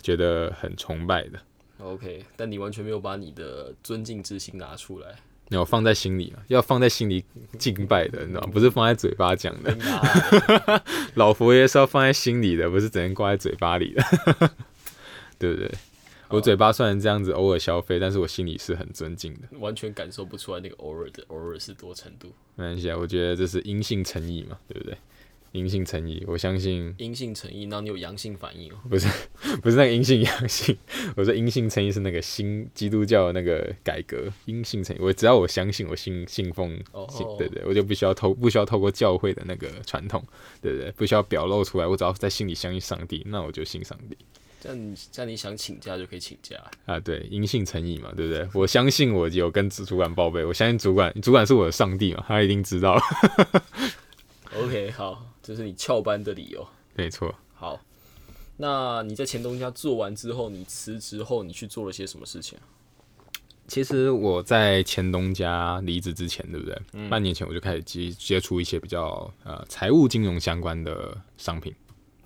[0.02, 1.38] 觉得很崇拜的。
[1.78, 5.14] OK，但你完全没有把你的尊敬之心拿出来，
[5.50, 7.24] 那我放在心里嘛，要放在心里
[7.58, 8.50] 敬拜的，你知道吗？
[8.52, 9.76] 不是放在嘴巴讲的。
[11.14, 14.02] 老佛爷是要放在心里的，不是整天挂在嘴巴里的，
[15.38, 15.70] 对不对？
[16.28, 19.58] 我嘴巴虽然这样子偶尔消费，但是我心里是很尊敬的。
[19.58, 22.30] 完全感受不出来那个偶尔的偶尔是多程度。
[22.54, 24.94] 没关系啊，我觉得这是阴性诚意嘛，对不对？
[25.52, 28.76] 阴性诚意，我相信阴性诚意，然后你有阳性反应哦。
[28.88, 29.08] 不是
[29.62, 30.76] 不是那个阴性阳性，
[31.16, 34.98] 我说阴性诚意是那个新基督教的那个改革，阴性诚意。
[35.00, 36.78] 我只要我相信我信信奉
[37.38, 40.22] 对对，我就不需要透不需要透过教会的那个传统，
[40.60, 40.90] 对不对？
[40.92, 44.16] 不需要表露出来，我只要在心里相信上帝，那我就信上帝
[44.60, 46.56] 这样你这样你想请假就可以请假。
[46.84, 46.98] 啊。
[46.98, 48.48] 对，阴性诚意嘛，对不对？
[48.52, 53.00] 我相信我有跟主管报备，我相信主管主管是我的上帝嘛，他一定知道。
[54.56, 56.66] OK，好，这是你翘班的理由。
[56.94, 57.80] 没错，好，
[58.56, 62.64] 那你在前东家做完之后，你辞职后，你去做了些什么事情啊？
[63.68, 67.08] 其实我在前东家离职之前，对不对？
[67.10, 71.74] 半年前我就开始接接触一些比较呃财务金融相关的商品，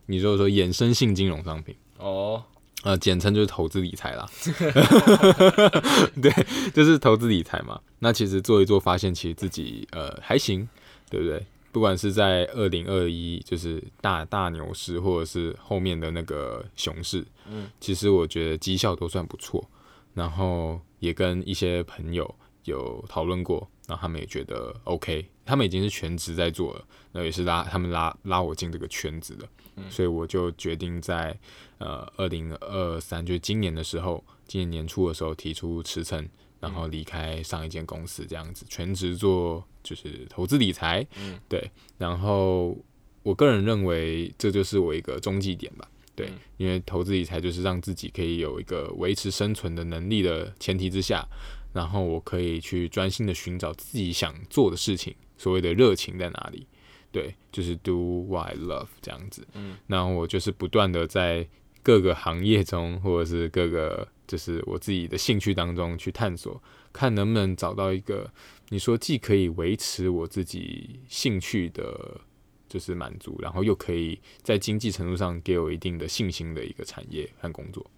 [0.06, 2.42] 你就是说衍生性金融商品，哦，
[2.84, 4.30] 呃，简称就是投资理财啦。
[6.22, 6.32] 对，
[6.72, 7.80] 就是投资理财嘛。
[7.98, 10.68] 那其实做一做，发现其实自己呃还行，
[11.10, 11.44] 对不对？
[11.72, 19.68] 不管是在二零二一就是大大牛市，或者是后面的那个熊市，嗯，其实我觉得绩效都算不错。
[20.14, 29.90] 然后也跟一些朋友有讨论过，然后他们也觉得 OK，他们已经是全职在做了，那也是拉他们拉拉我进这个圈子的，嗯。
[29.90, 31.34] 所以我就决定在
[31.78, 36.28] 呃二零二三，就是今年的时候，今年年初的时候提出辞呈，
[36.62, 42.78] 然后离开上一间公司这样子，全职做就是投资理财，嗯，对，然后
[43.24, 46.38] 我个人认为这就是我一个中继点吧，对，嗯。
[46.58, 51.26] 因为投资理财就是让自己可以有一个维持生存的能力的前提之下，
[51.72, 56.64] 然后我可以去专心的寻找自己想做的事情，所谓的热情在哪里，
[57.10, 61.48] 对，就是 do what I love 这样子，嗯，那我就是不断的在
[61.82, 66.58] 各个行业中，或者是各个就是我自己的兴趣当中去探索，
[66.90, 68.32] 看能不能找到一个
[68.70, 72.18] 你说既可以维持我自己兴趣的，
[72.66, 77.90] 就是满足，然后又可以在经济程度上给我一定的信心的一个产业和工作。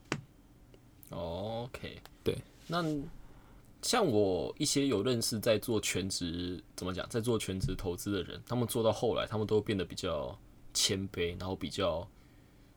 [1.10, 2.36] OK，对。
[2.66, 2.84] 那
[3.80, 10.36] 像我一些有认识在做全职，怎么讲，在做全职投资的人，他们做到后来，他们都变得比较
[10.72, 12.04] 谦卑，然后比较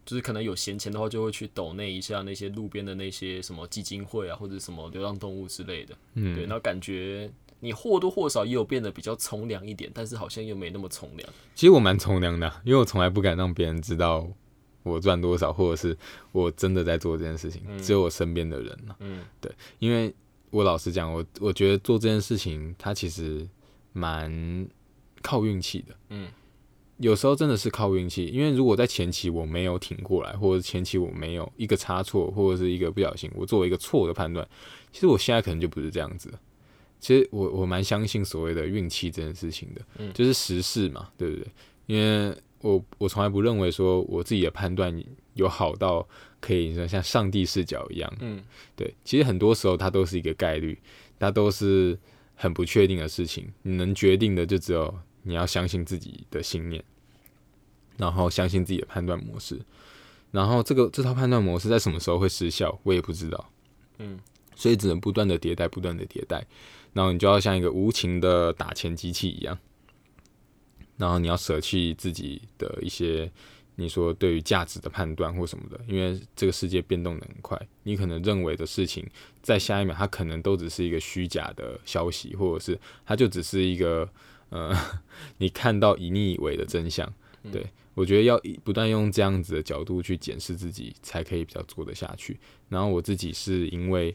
[0.08, 5.94] 就是可能有闲钱的话，就会去抖那一下那些路边的那些什么基金会啊，或者什么流浪动物之类的。
[6.14, 7.30] 嗯，对，然后感觉
[7.60, 11.30] 你或多或少也有变得比较从良一点，但是好像又没那么从良。
[11.54, 14.26] 其实我蛮从良的啊，因为我从来不敢让别人知道
[14.84, 15.98] 我赚多少，或者是
[16.32, 20.16] 我真的在做这件事情，只有我身边的人呢、嗯对，因为
[20.52, 23.46] 我老实讲，我我觉得做这件事情，它其实
[23.92, 24.66] 蛮
[25.22, 25.94] 靠运气的。
[26.12, 26.30] 嗯，
[26.98, 34.48] 有时候真的是靠运气，因为如果在前期我没有挺过来，或者前期我没有一个差错，或者是一个不小心，我做了一个错的判断，
[34.92, 36.40] 其实我现在可能就不是这样子了。
[37.00, 41.48] 其实我我蛮相信所谓的运气这件事情的，嗯就是时事嘛，对不对？
[41.86, 44.92] 因为我我从来不认为说我自己的判断
[45.36, 46.06] 有好到
[46.40, 48.44] 可以说像上帝视角一样，嗯
[48.76, 50.76] 对，其实很多时候它都是一个概率，
[51.20, 51.96] 它都是
[52.34, 53.48] 很不确定的事情。
[53.62, 54.92] 你能决定的就只有
[55.28, 56.84] 你要相信自己的信念，
[57.98, 59.60] 然后相信自己的判断模式。
[60.32, 63.50] 然后这个这套判断模式在什么时候会失效，我也不知道。
[63.98, 64.20] 嗯，
[64.56, 66.46] 所以只能不断的迭代，不断的迭代。
[66.94, 69.58] 然后你就要像一个无情的打钱机器一样，
[70.98, 73.32] 然后你要舍弃自己的一些
[73.76, 79.08] 你说对于价值的判断或什么的，因为这个世界变动的很快，你可能认为的事情，
[79.44, 84.10] 在下一秒它可能都只是一个虚假的消息，或者是它就只是一个
[84.50, 84.76] 呃
[85.40, 87.12] 你看到以你以为的真相。
[87.50, 92.38] 对我觉得要不断用这样子的角度去检视自己，才可以比较做得下去。
[92.68, 94.14] 然后我自己是因为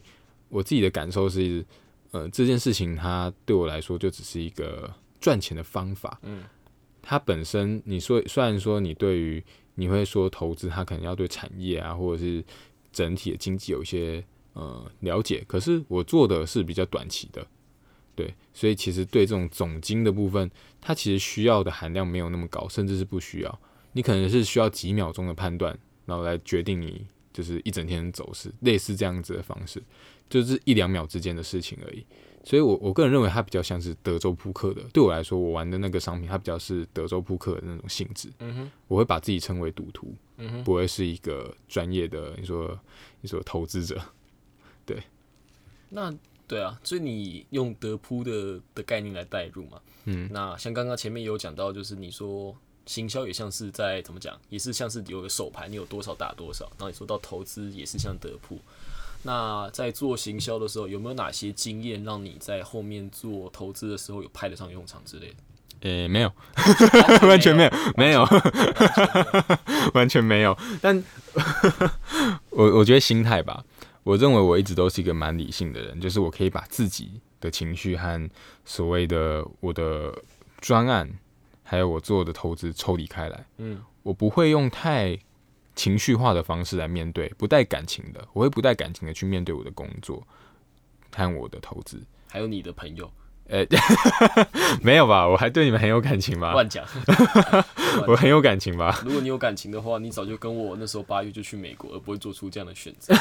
[0.49, 1.65] 我自己的感受是，
[2.11, 6.19] 呃，这件事情它对我来说就只是一个赚钱的方法。
[6.21, 6.43] 嗯，
[7.01, 9.43] 它本身你说虽然说你对于
[9.75, 12.43] 你会说投资，它可能要对产业啊或者是
[12.91, 14.23] 整体的经济有一些
[14.53, 17.47] 呃了解，可是我做的是比较短期的。
[18.15, 20.49] 对，所以其实对这种总金的部分，
[20.79, 23.59] 它其实需要的含量没有那么高，甚至是不需要。
[23.93, 29.81] 你可能是需要几秒钟的判断，然后来决定你就是一整天的走势，类似这样子的方式，
[30.29, 32.05] 就是一两秒之间的事情而已。
[32.45, 34.81] 所以我我个人认为它比较像是德州扑克的。
[34.91, 38.29] 对我来说，我玩的那个商品，它比较是德州扑克的那种性质。
[38.39, 42.77] 嗯哼，我会把自己称为赌徒，嗯哼，不会是一个专业的你说
[43.21, 44.01] 你说投资者。
[44.85, 45.01] 对
[45.89, 46.13] 那
[46.53, 49.79] 对啊，所以你用德扑的的概念来代入嘛。
[50.05, 56.65] 嗯，那像刚刚前面也有讲到，就是你说行销也像是在怎么讲，也是像是有个手牌，你有多少打多少。
[56.77, 58.59] 然后你说到投资也是像德扑。
[59.23, 65.35] 那在做行销的时候，有没有哪些经验让你在后面做投资的时候有派得上用场之类的？
[65.89, 66.31] 诶、没有，
[67.27, 68.27] 完全没有，没有，
[69.95, 70.57] 完全没有。
[70.81, 71.03] 但
[72.51, 73.63] 我我觉得心态吧，
[74.03, 78.29] 我认为我一直都是一个蛮理性的人，就是我可以把自己的情绪和
[78.65, 80.13] 所谓的我的
[80.59, 81.09] 专案，
[81.63, 83.45] 还有我做的投资抽离开来。
[83.57, 85.17] 嗯我不会用太
[85.75, 90.27] 情绪化的方式来面对，不带感情的，我会不带感情的去面对我的工作
[91.15, 92.03] 和我的投资。
[92.27, 93.09] 还有你的朋友
[93.49, 93.65] 呃、
[94.81, 95.27] 没有吧？
[95.27, 96.53] 我还对你们很有感情吧？
[96.53, 96.85] 乱讲。
[98.07, 98.99] 我很有感情吧？
[99.05, 103.13] 如果你有感情的话，你早就跟我那时候八月就去美国，而不会做出这样的选择。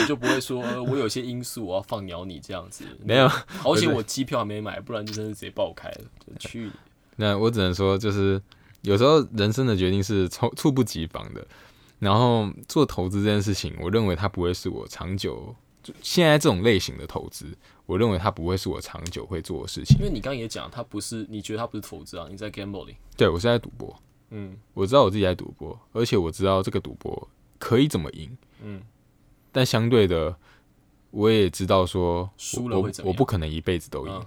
[0.00, 2.84] 你就不会说，呃我有些因素我要放鸟你这样子。
[3.04, 3.30] 没有，
[3.64, 6.00] 而且我机票还没买，不然就真是直接爆开了。
[6.26, 6.70] 就去你
[7.16, 8.40] 那我只能说，就是
[8.80, 11.46] 有时候人生的决定是猝猝不及防的。
[11.98, 17.46] 然后做投资这件事情，我认为它不会是我长久就现在这种类型的投资，
[17.86, 20.04] 我认为它不会是我长久会做的事情因。
[20.04, 22.96] 为你刚刚也讲，它不是，你觉得它不是投资啊，你在 gambling。
[23.16, 23.96] 对我是在赌博，
[24.30, 27.28] 嗯我知道我自己在赌博，而且我知道这个赌博
[27.58, 28.82] 可以怎么赢，嗯，
[29.50, 30.36] 但相对的，
[31.10, 34.12] 我也知道说，输了我我会怎么样不可能一辈子都赢。
[34.14, 34.26] 嗯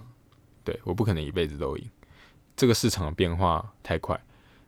[0.64, 1.90] 对，我不可能一辈子都赢。
[2.56, 4.20] 这个市场的变化太快，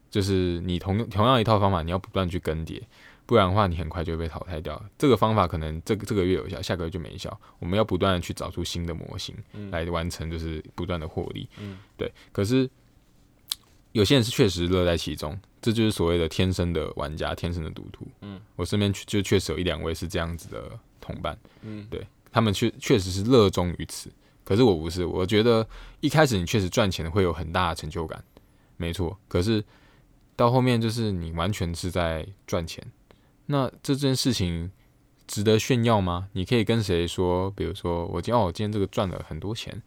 [0.08, 2.80] 就是你同同样一套方法，你要不断去更迭，
[3.28, 4.82] 不然的话你很快就会被淘汰掉。
[4.96, 7.38] 这个方法可能这个这个月有效，下个月就没效。
[7.58, 9.36] 我们要不断的去找出新的模型
[9.70, 11.46] 来完成，就是不断的获利。
[11.58, 12.10] 嗯，对。
[12.32, 12.66] 可是
[13.92, 18.08] 有些人是确实乐在其中，这就是所谓的天生的玩家，天生的赌徒。
[18.22, 21.38] 嗯，我身边就确实有一两位是这样子的同伴。
[21.60, 24.10] 嗯，对他们确确实是热衷于此。
[24.42, 25.68] 可是我不是，我觉得
[26.00, 28.24] 一开始你确实赚钱会有很大的成就感，
[28.78, 29.18] 没错。
[29.28, 29.62] 可是
[30.34, 32.82] 到后面就是你完全是在赚钱，
[33.50, 34.70] 那这件事情
[35.26, 36.28] 值得炫耀吗？
[36.32, 37.50] 你可以跟谁说？
[37.50, 39.82] 比如说我今哦，我今天这个赚了很多钱，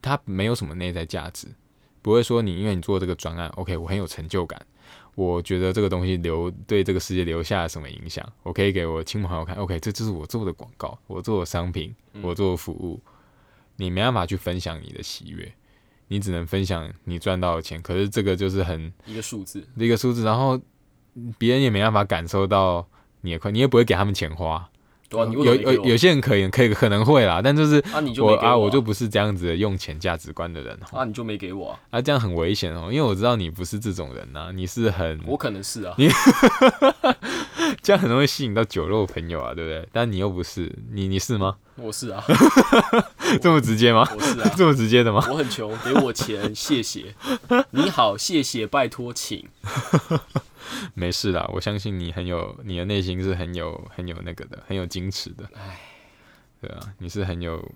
[0.00, 1.48] 它没有什么内在价值，
[2.02, 4.60] 不会说你因为你做这个专案，OK，我很有成就感，
[5.14, 13.00] 我觉得这个东西留对这个世界留下了什么影响，我可以给我亲朋好友看，OK，这就是我做的广告，我做的商品，我做的服务。
[13.76, 15.52] 你没办法去分享你的喜悦，
[16.06, 17.82] 你只能分享你赚到的钱。
[17.82, 20.60] 可是这个就是很一个数字，一个数字，然后
[21.38, 22.86] 别人也没办法感受到
[23.22, 24.68] 你的快，你也不会给他们钱花。
[25.10, 36.08] 有有有些人可以可以可能会啦，但就是啊，你就我啊，我就不是这样子的用钱价值观的人啊，你就没给我啊，这样很危险哦，因为我知道你不是这种人呐，你是很我可能是啊，你
[37.80, 39.88] 这样很容易吸引到酒肉朋友啊，对不对？
[39.92, 41.54] 但你又不是，你你是吗？
[41.76, 42.24] 我是啊，
[43.40, 44.08] 这么直接吗？
[44.12, 45.24] 我是啊， 这么直接的吗？
[45.30, 47.14] 我很穷，给我钱，谢谢。
[47.70, 49.46] 你好，谢谢，拜托，请。
[50.94, 55.48] 没事啦，我相信你很有，你的内心是很有很有那个的，很有矜持的。
[55.54, 55.80] 唉，
[56.60, 57.66] 对啊，你是很有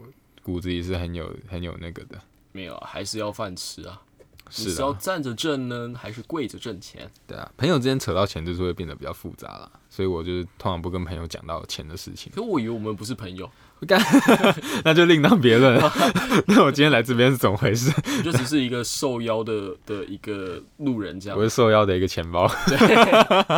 [0.42, 2.20] 骨子里是很有很有那个的。
[2.52, 4.02] 没有，还是要饭吃啊。
[4.50, 7.10] 是要站着挣呢，还是跪着挣钱？
[7.26, 12.32] 对啊，朋友之间扯到钱就是会变得比较复杂了，所以我就是通常不跟朋友讲到钱的事情。
[12.34, 13.50] 可我以为我们不是朋友，
[13.86, 14.00] 干，
[14.84, 15.92] 那就另当别论了。
[16.46, 17.92] 那我今天来这边是怎么回事？
[18.18, 21.38] 我就只是一个受邀的的一个路人，这样。
[21.38, 22.46] 我是受邀的一个钱包，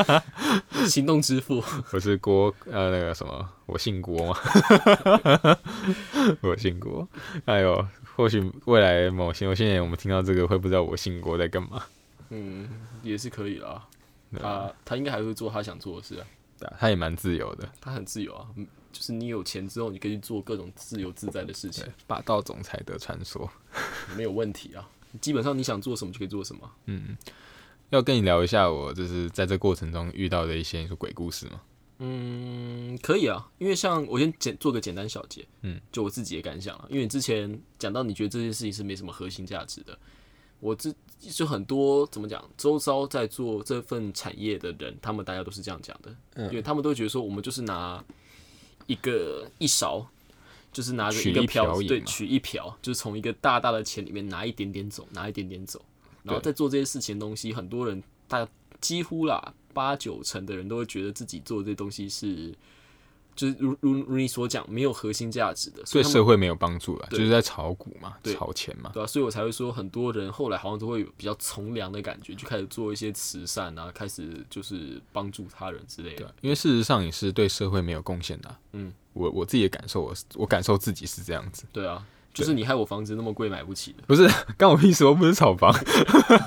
[0.87, 1.63] 行动支付。
[1.93, 4.37] 我是郭，呃，那个什么，我姓郭吗？
[6.43, 7.09] 我姓郭。
[7.45, 7.87] 哎呦。
[8.17, 11.81] 或许未来某些某些年，我们听到这个会不知道我姓郭在干嘛。
[12.29, 12.69] 嗯，
[13.03, 13.83] 也是可以啦。
[14.39, 16.27] 他他应该还会做他想做的事啊。
[16.59, 17.69] 对啊，他也蛮自由的。
[17.81, 18.47] 他很自由啊，
[18.93, 21.85] 就是你有钱之后，你可以做各种自由自在的事情。
[22.07, 23.51] 霸道总裁的传说，
[24.17, 24.89] 没有问题啊。
[25.21, 26.71] 基本上你想做什么就可以做什么。
[26.87, 27.17] 嗯，
[27.89, 31.61] 要跟你聊一下我就是在这过程中遇到的一些鬼故事吗？
[31.99, 36.87] 嗯，可以啊，因为像我先简做个简单小结，嗯，就我自己的感想啊。
[36.89, 39.99] 因为你之前讲到你觉得这件事情是没什么核心价值的，
[40.61, 48.03] 我这就很多怎么讲，周遭在做这份产业的人，他们大家都是这样讲的，嗯，因为他们都觉得说，我们就是拿
[48.87, 50.07] 一个一勺，
[50.73, 55.81] 就是拿着一个瓢，对，取一瓢，就是从一个大大的钱里面拿一点点走，拿一点点走，
[56.23, 58.49] 然后在做这些事情的东西，很多人大
[58.81, 59.55] 几乎啦。
[59.73, 62.53] 八九成的人都会觉得自己做的这东西是，
[63.41, 76.35] 就是如如如你所讲，没有核心价值的，对社会没有帮助了，就是在炒股嘛，炒钱嘛，对啊，所以我才会说，很多人后来好像都会有比较从良的感觉，就开始做一些慈善啊，开始就是帮助他人之类的。
[76.43, 78.57] 因为事实上你是对社会没有贡献的。
[78.73, 81.65] 嗯，我我自己的感受，我我感受自己是这样子。
[81.73, 82.05] 对啊。
[82.33, 84.25] 就是你害我房子那么贵买不起的，不是
[84.57, 85.75] 干我屁事，我不是炒房。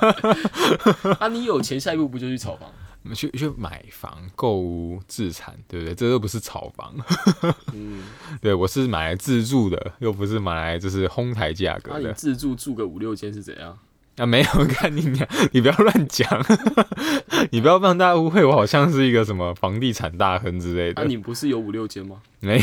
[1.19, 2.71] 啊，你有钱，下一步不就去炒房？
[3.15, 5.95] 去去买房、购物、自产，对不对？
[5.95, 6.95] 这都不是炒房。
[7.73, 8.03] 嗯，
[8.41, 11.99] 对我是买来自住的，又不是买来就是哄抬价格的。
[12.01, 13.77] 那你自住住个五六间是怎样？
[14.17, 16.45] 啊，没有，看你讲，你不要乱讲，
[17.49, 21.01] 你不要让大家误会我好像是一个什么房地产大亨之类的。
[21.01, 22.21] 啊，你不是有五六间吗？
[22.39, 22.59] 没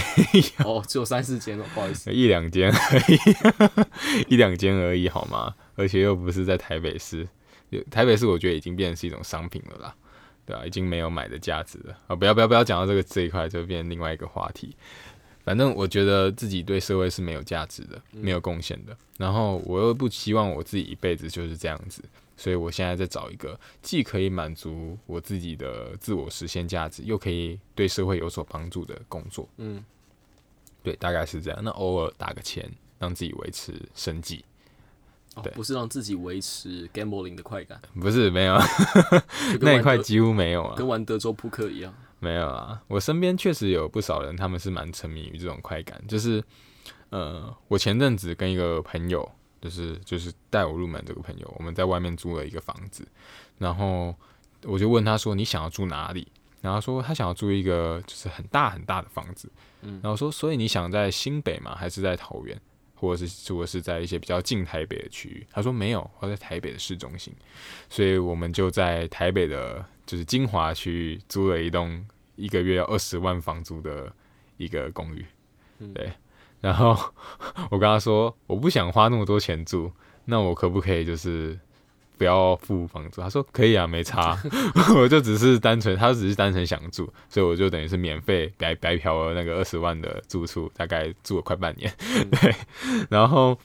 [0.61, 5.53] 有，哦，只有三四间哦，不好意思，一两间而已，一两间而已，好吗？
[5.75, 7.27] 而且又不是在台北市，
[7.91, 9.95] 台北市我觉得已经变成是一种商品了啦，
[10.47, 12.17] 对啊，已经没有买的价值了啊！
[12.17, 14.75] 不要不要不要讲到这个这一块，就变另外一个话题。
[15.43, 18.97] 反正我觉得自己对社会是没有价值的，没有贡献的。
[19.17, 22.03] 然后我又不希望我自己一辈子就是这样子，
[22.37, 29.49] 所以我现在在找一个既可以满足我自己的自我实现价值，又可以对社会有所帮助的工作。
[29.57, 29.83] 嗯，
[30.83, 31.59] 对，大概是这样。
[31.63, 34.45] 那偶尔打个钱，让自己维持生计。
[35.43, 37.81] 对，不是让自己维持 gambling 的快感。
[38.01, 38.59] 不是，没有，
[39.61, 41.95] 那一块几乎没有啊，跟玩德州扑克一样。
[42.19, 46.03] 没有啊，我身边确实有不少人，他们是蛮沉迷于这种快感。
[46.07, 46.43] 就是，
[47.09, 49.27] 呃，我前阵子跟一个朋友，
[49.61, 53.07] 就是就是带我入门这个朋友，我们在外面租了一个房子，
[53.57, 54.15] 然后
[54.65, 56.29] 我就问他说：“你想要住哪里？”
[56.61, 59.51] 然后说他想要住一个就是很大很大的房子。
[59.81, 61.75] 嗯，然后说：“所以你想在新北吗？
[61.75, 62.61] 还是在桃园？”
[63.01, 65.47] 或者是如果是在一些比较近台北的区域。
[65.51, 67.35] 他说没有，我在台北的市中心，
[67.89, 74.13] 所以我们就在台北的，就是金华区租了一栋一个月要二十万房租的
[74.59, 75.25] 一个公寓。
[75.95, 76.13] 对，
[76.61, 76.97] 然后
[77.73, 79.91] 我跟他说，我不想花那么多钱住，
[80.27, 81.59] 那我可不可以就是？
[82.21, 84.37] 不要付房租，他说可以啊，没差，
[84.95, 91.91] 我就只是单纯，他只是单纯想住，所以我就等于是免费白白嫖了那个二十万的住处，大概住了快半年，
[92.31, 92.55] 对，
[93.09, 93.59] 然后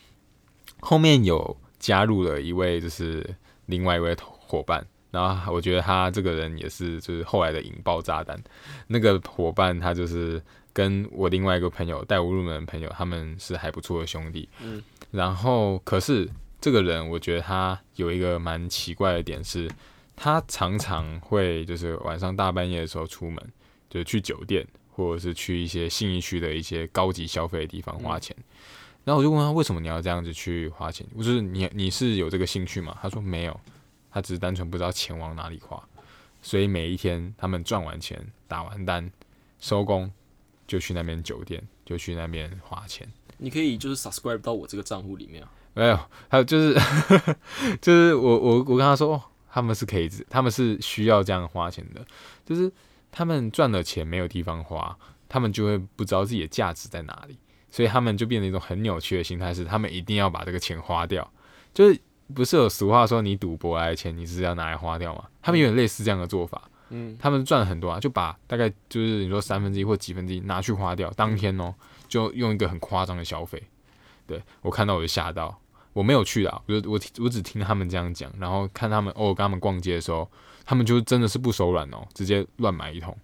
[0.80, 3.30] 后面有加入了一位就是
[3.66, 8.42] 另外一位伙伴，然后我觉得他这个人也是就是后来的引爆炸弹，
[8.88, 10.42] 那个伙伴他就是
[10.72, 14.82] 跟我另外一个朋友带我入门的朋友，他们是还不错的兄弟，嗯，
[15.12, 16.30] 然后可是。
[16.66, 19.70] 这个人，我觉得他有一个蛮奇怪的点是，
[20.16, 23.38] 他常常会就是晚上大半夜的时候出门，
[23.88, 28.36] 就是去酒店或者是去一些信义区的一些高级消费的地方花钱。
[29.04, 31.06] 然后我就问他，为什么你要这样子去花钱？
[31.14, 32.98] 我是你你是有这个兴趣吗？
[33.00, 33.60] 他说没有，
[34.10, 35.88] 他只是单纯不知道钱往哪里花。
[36.42, 39.08] 所以每一天他们赚完钱、打完单、
[39.60, 40.12] 收工，
[40.66, 43.08] 就去那边酒店，就去那边花钱。
[43.38, 45.52] 你可以就是 subscribe 到我这个账户里面啊。
[45.76, 46.00] 没有，
[46.30, 46.74] 还有就是，
[47.82, 49.22] 就是我我我跟他说，
[49.52, 52.04] 他们是可以，他们是需要这样花钱的，
[52.46, 52.72] 就是
[53.12, 54.98] 他们赚了钱没有地方花，
[55.28, 57.38] 他们就会不知道自己的价值在哪里，
[57.70, 61.30] 所以他们就变成一种很扭曲的心态，是他们一定要把这个钱花掉，
[61.74, 62.00] 就是
[62.34, 65.26] 不是有俗话说你赌博来的钱你是要拿来花掉吗？
[65.42, 71.76] 他们有点类似这样的做法，嗯，他们赚了很多啊，就把大概就是你说三分之一或几分之一拿去花掉，当天哦
[72.08, 73.62] 就用一个很夸张的消费，
[74.26, 75.60] 对我看到我就吓到。
[75.96, 80.30] 我没有去啊，我我我只听他们这样讲，然后看他们哦，跟他们逛街的时候，
[80.66, 83.18] 他们就真的是不手软哦，直接乱买一通，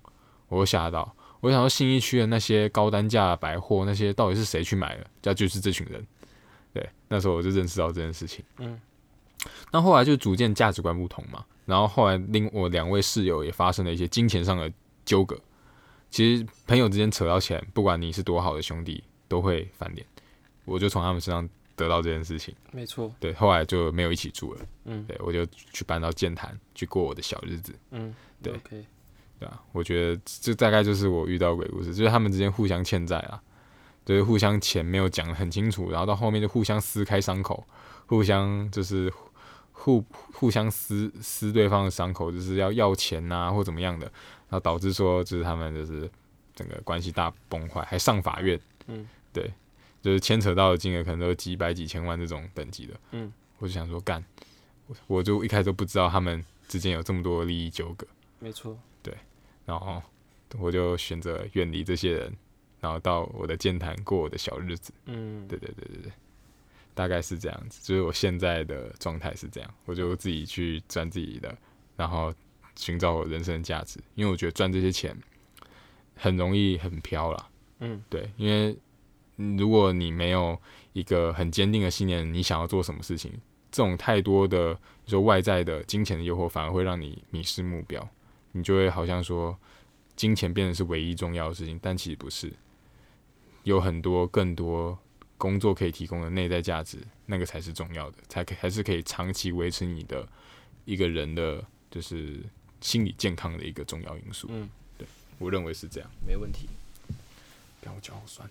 [0.47, 5.05] 我吓到，我想到新一区的那些高单价百货，那些到底是谁去买的？
[5.21, 6.07] 这就是这群人，
[6.73, 8.41] 对，那时候我就认识到这件事情。
[8.59, 8.79] 嗯，
[9.69, 14.71] 那后来就逐渐价值观不同嘛，然后后来另我两位室友也发生了一些金钱上的
[15.03, 15.37] 纠葛。
[16.09, 20.07] 其实朋友之间扯到钱，不管你是多好的兄弟，都会翻脸。
[20.63, 21.49] 我就从他们身上。
[21.81, 28.53] 得到这件事情，没错，对，后来就没有一起住了，嗯，对我就去搬到剑潭去过我的小日子，嗯，对。
[28.63, 33.41] 对啊，我觉得这大概就是我遇到鬼故事，就是他们之间互相欠债啊，
[34.05, 37.65] 就是互相钱没有讲的很清楚，然后到后面就互相撕开伤口，
[38.05, 39.11] 互相就是
[39.71, 46.07] 互互相撕撕对方的伤口，就是要要钱呐或怎么样的，然后导致说就是他们就是
[46.53, 49.51] 整个关系大崩坏，还上法院，嗯，对。
[50.01, 54.23] 就是牵扯到的金额可能都几百几千万这种等级的，嗯，我就想说干，
[55.05, 58.07] 我就一开始都不知道他们之间有这么多利益纠葛，
[58.39, 59.15] 没错，对，
[59.63, 60.01] 然后
[60.57, 62.33] 我就选择远离这些人，
[62.79, 66.11] 然后到我的健谈过我的小日子，嗯，对对对对对，
[66.95, 71.55] 大概是这样子，就是我现在的状态是这样，我就自己去赚自己的，
[71.95, 72.33] 然后
[72.75, 75.15] 寻找我人生的价值，因为我觉得赚这些钱
[76.15, 77.49] 很容易很飘了，
[77.81, 78.75] 嗯，对，因为。
[79.57, 80.59] 如果你没有
[80.93, 83.31] 一个很坚定的信念，你想要做什么事情，
[83.71, 88.07] 这种太多的说外在的金钱的诱惑，反而会让你迷失目标。
[88.53, 89.57] 你就会好像说，
[90.15, 92.51] 金钱变成是唯一重要的事情，但其实不是。
[93.63, 94.97] 有很多更多
[95.37, 100.27] 工作可以提供的内在价值，那个才是重要的，才可还是可以长期维持你的
[100.83, 102.39] 一个人的，就是
[102.81, 104.47] 心理健康的一个重要因素。
[104.49, 106.67] 嗯，对我认为是这样，没问题。
[107.79, 108.49] 不要脚好酸。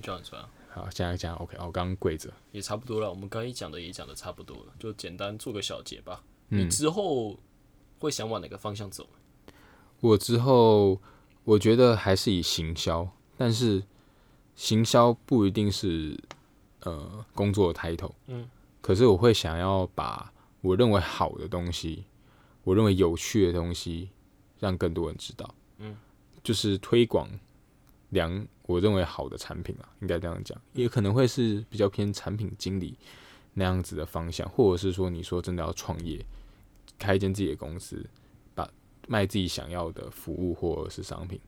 [0.00, 3.10] 叫你穿，好，现在讲 OK，我刚刚跪着，也差不多了。
[3.10, 6.22] 我们刚一讲的也讲的差不多了，就简单做个小结吧。
[6.48, 7.38] 你之后
[7.98, 9.08] 会想往哪个方向走？
[10.00, 11.00] 我之后
[11.44, 13.82] 我觉得还是以行销，但是
[14.54, 16.18] 行销不一定是
[16.80, 18.48] 呃工作的抬头，嗯，
[18.80, 22.04] 可是我会想要把我认为好的东西，
[22.64, 24.10] 我认为有趣的东西，
[24.58, 25.96] 让更多人知道，嗯，
[26.42, 27.28] 就是推广。
[28.10, 32.96] 良，我认为好的产品啊，应该这样讲，也可能会是比较偏产品经理
[33.52, 36.24] 那样子的方向，或者是说，你说真的要创业，
[36.96, 38.08] 开一间自己的公司，
[38.54, 38.70] 把
[39.08, 41.40] 卖自己想要的服务或者是商品。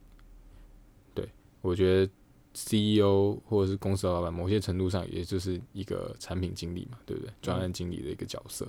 [1.15, 1.29] 对
[1.61, 2.13] 我觉得
[2.55, 7.33] CEO 或者是公司的老板，某些程度上也就是一个产品经理嘛，对不对？
[7.41, 8.67] 专案经理的一个角色，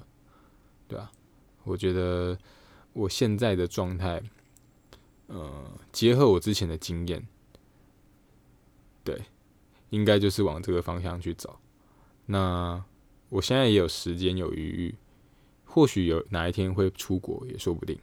[0.87, 1.11] 对啊，
[1.63, 2.37] 我觉得
[2.93, 4.21] 我现在的状态，
[5.25, 7.25] 呃，结合我之前的经验。
[9.03, 9.21] 对，
[9.89, 11.59] 应该就是往这个方向去找。
[12.25, 12.83] 那
[13.29, 14.95] 我现在也有时间有余裕，
[15.65, 17.99] 或许有哪一天会出国也说不定。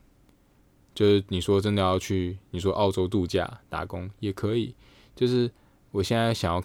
[0.94, 4.74] 就是你说真的要去，你说澳洲度假打工也可以。
[5.14, 5.50] 就是
[5.90, 6.62] 我现在想要，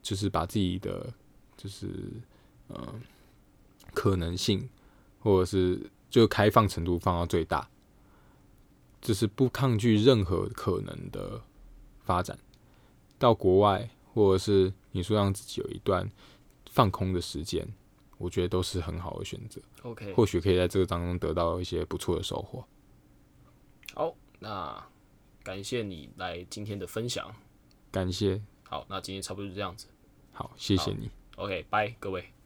[0.00, 1.12] 就是把自己的
[1.56, 1.88] 就是
[2.68, 2.94] 呃
[3.92, 4.68] 可能性，
[5.18, 7.68] 或者是就开放程度放到最大，
[9.00, 11.42] 就是不抗拒任何可能的
[12.04, 12.38] 发展。
[13.18, 16.08] 到国外，或者是你说让自己有一段
[16.70, 17.66] 放空的时间，
[18.16, 19.60] 我觉得都是很好的选择。
[19.82, 22.64] OK，或许可以在这个当中得到一些不错的收获。
[23.94, 24.86] 好，那
[25.42, 27.34] 感谢你来今天的分享。
[27.90, 29.88] 感谢，好，那今天差不多就这样子。
[30.32, 31.10] 好，谢谢你。
[31.36, 32.37] OK，拜，各位。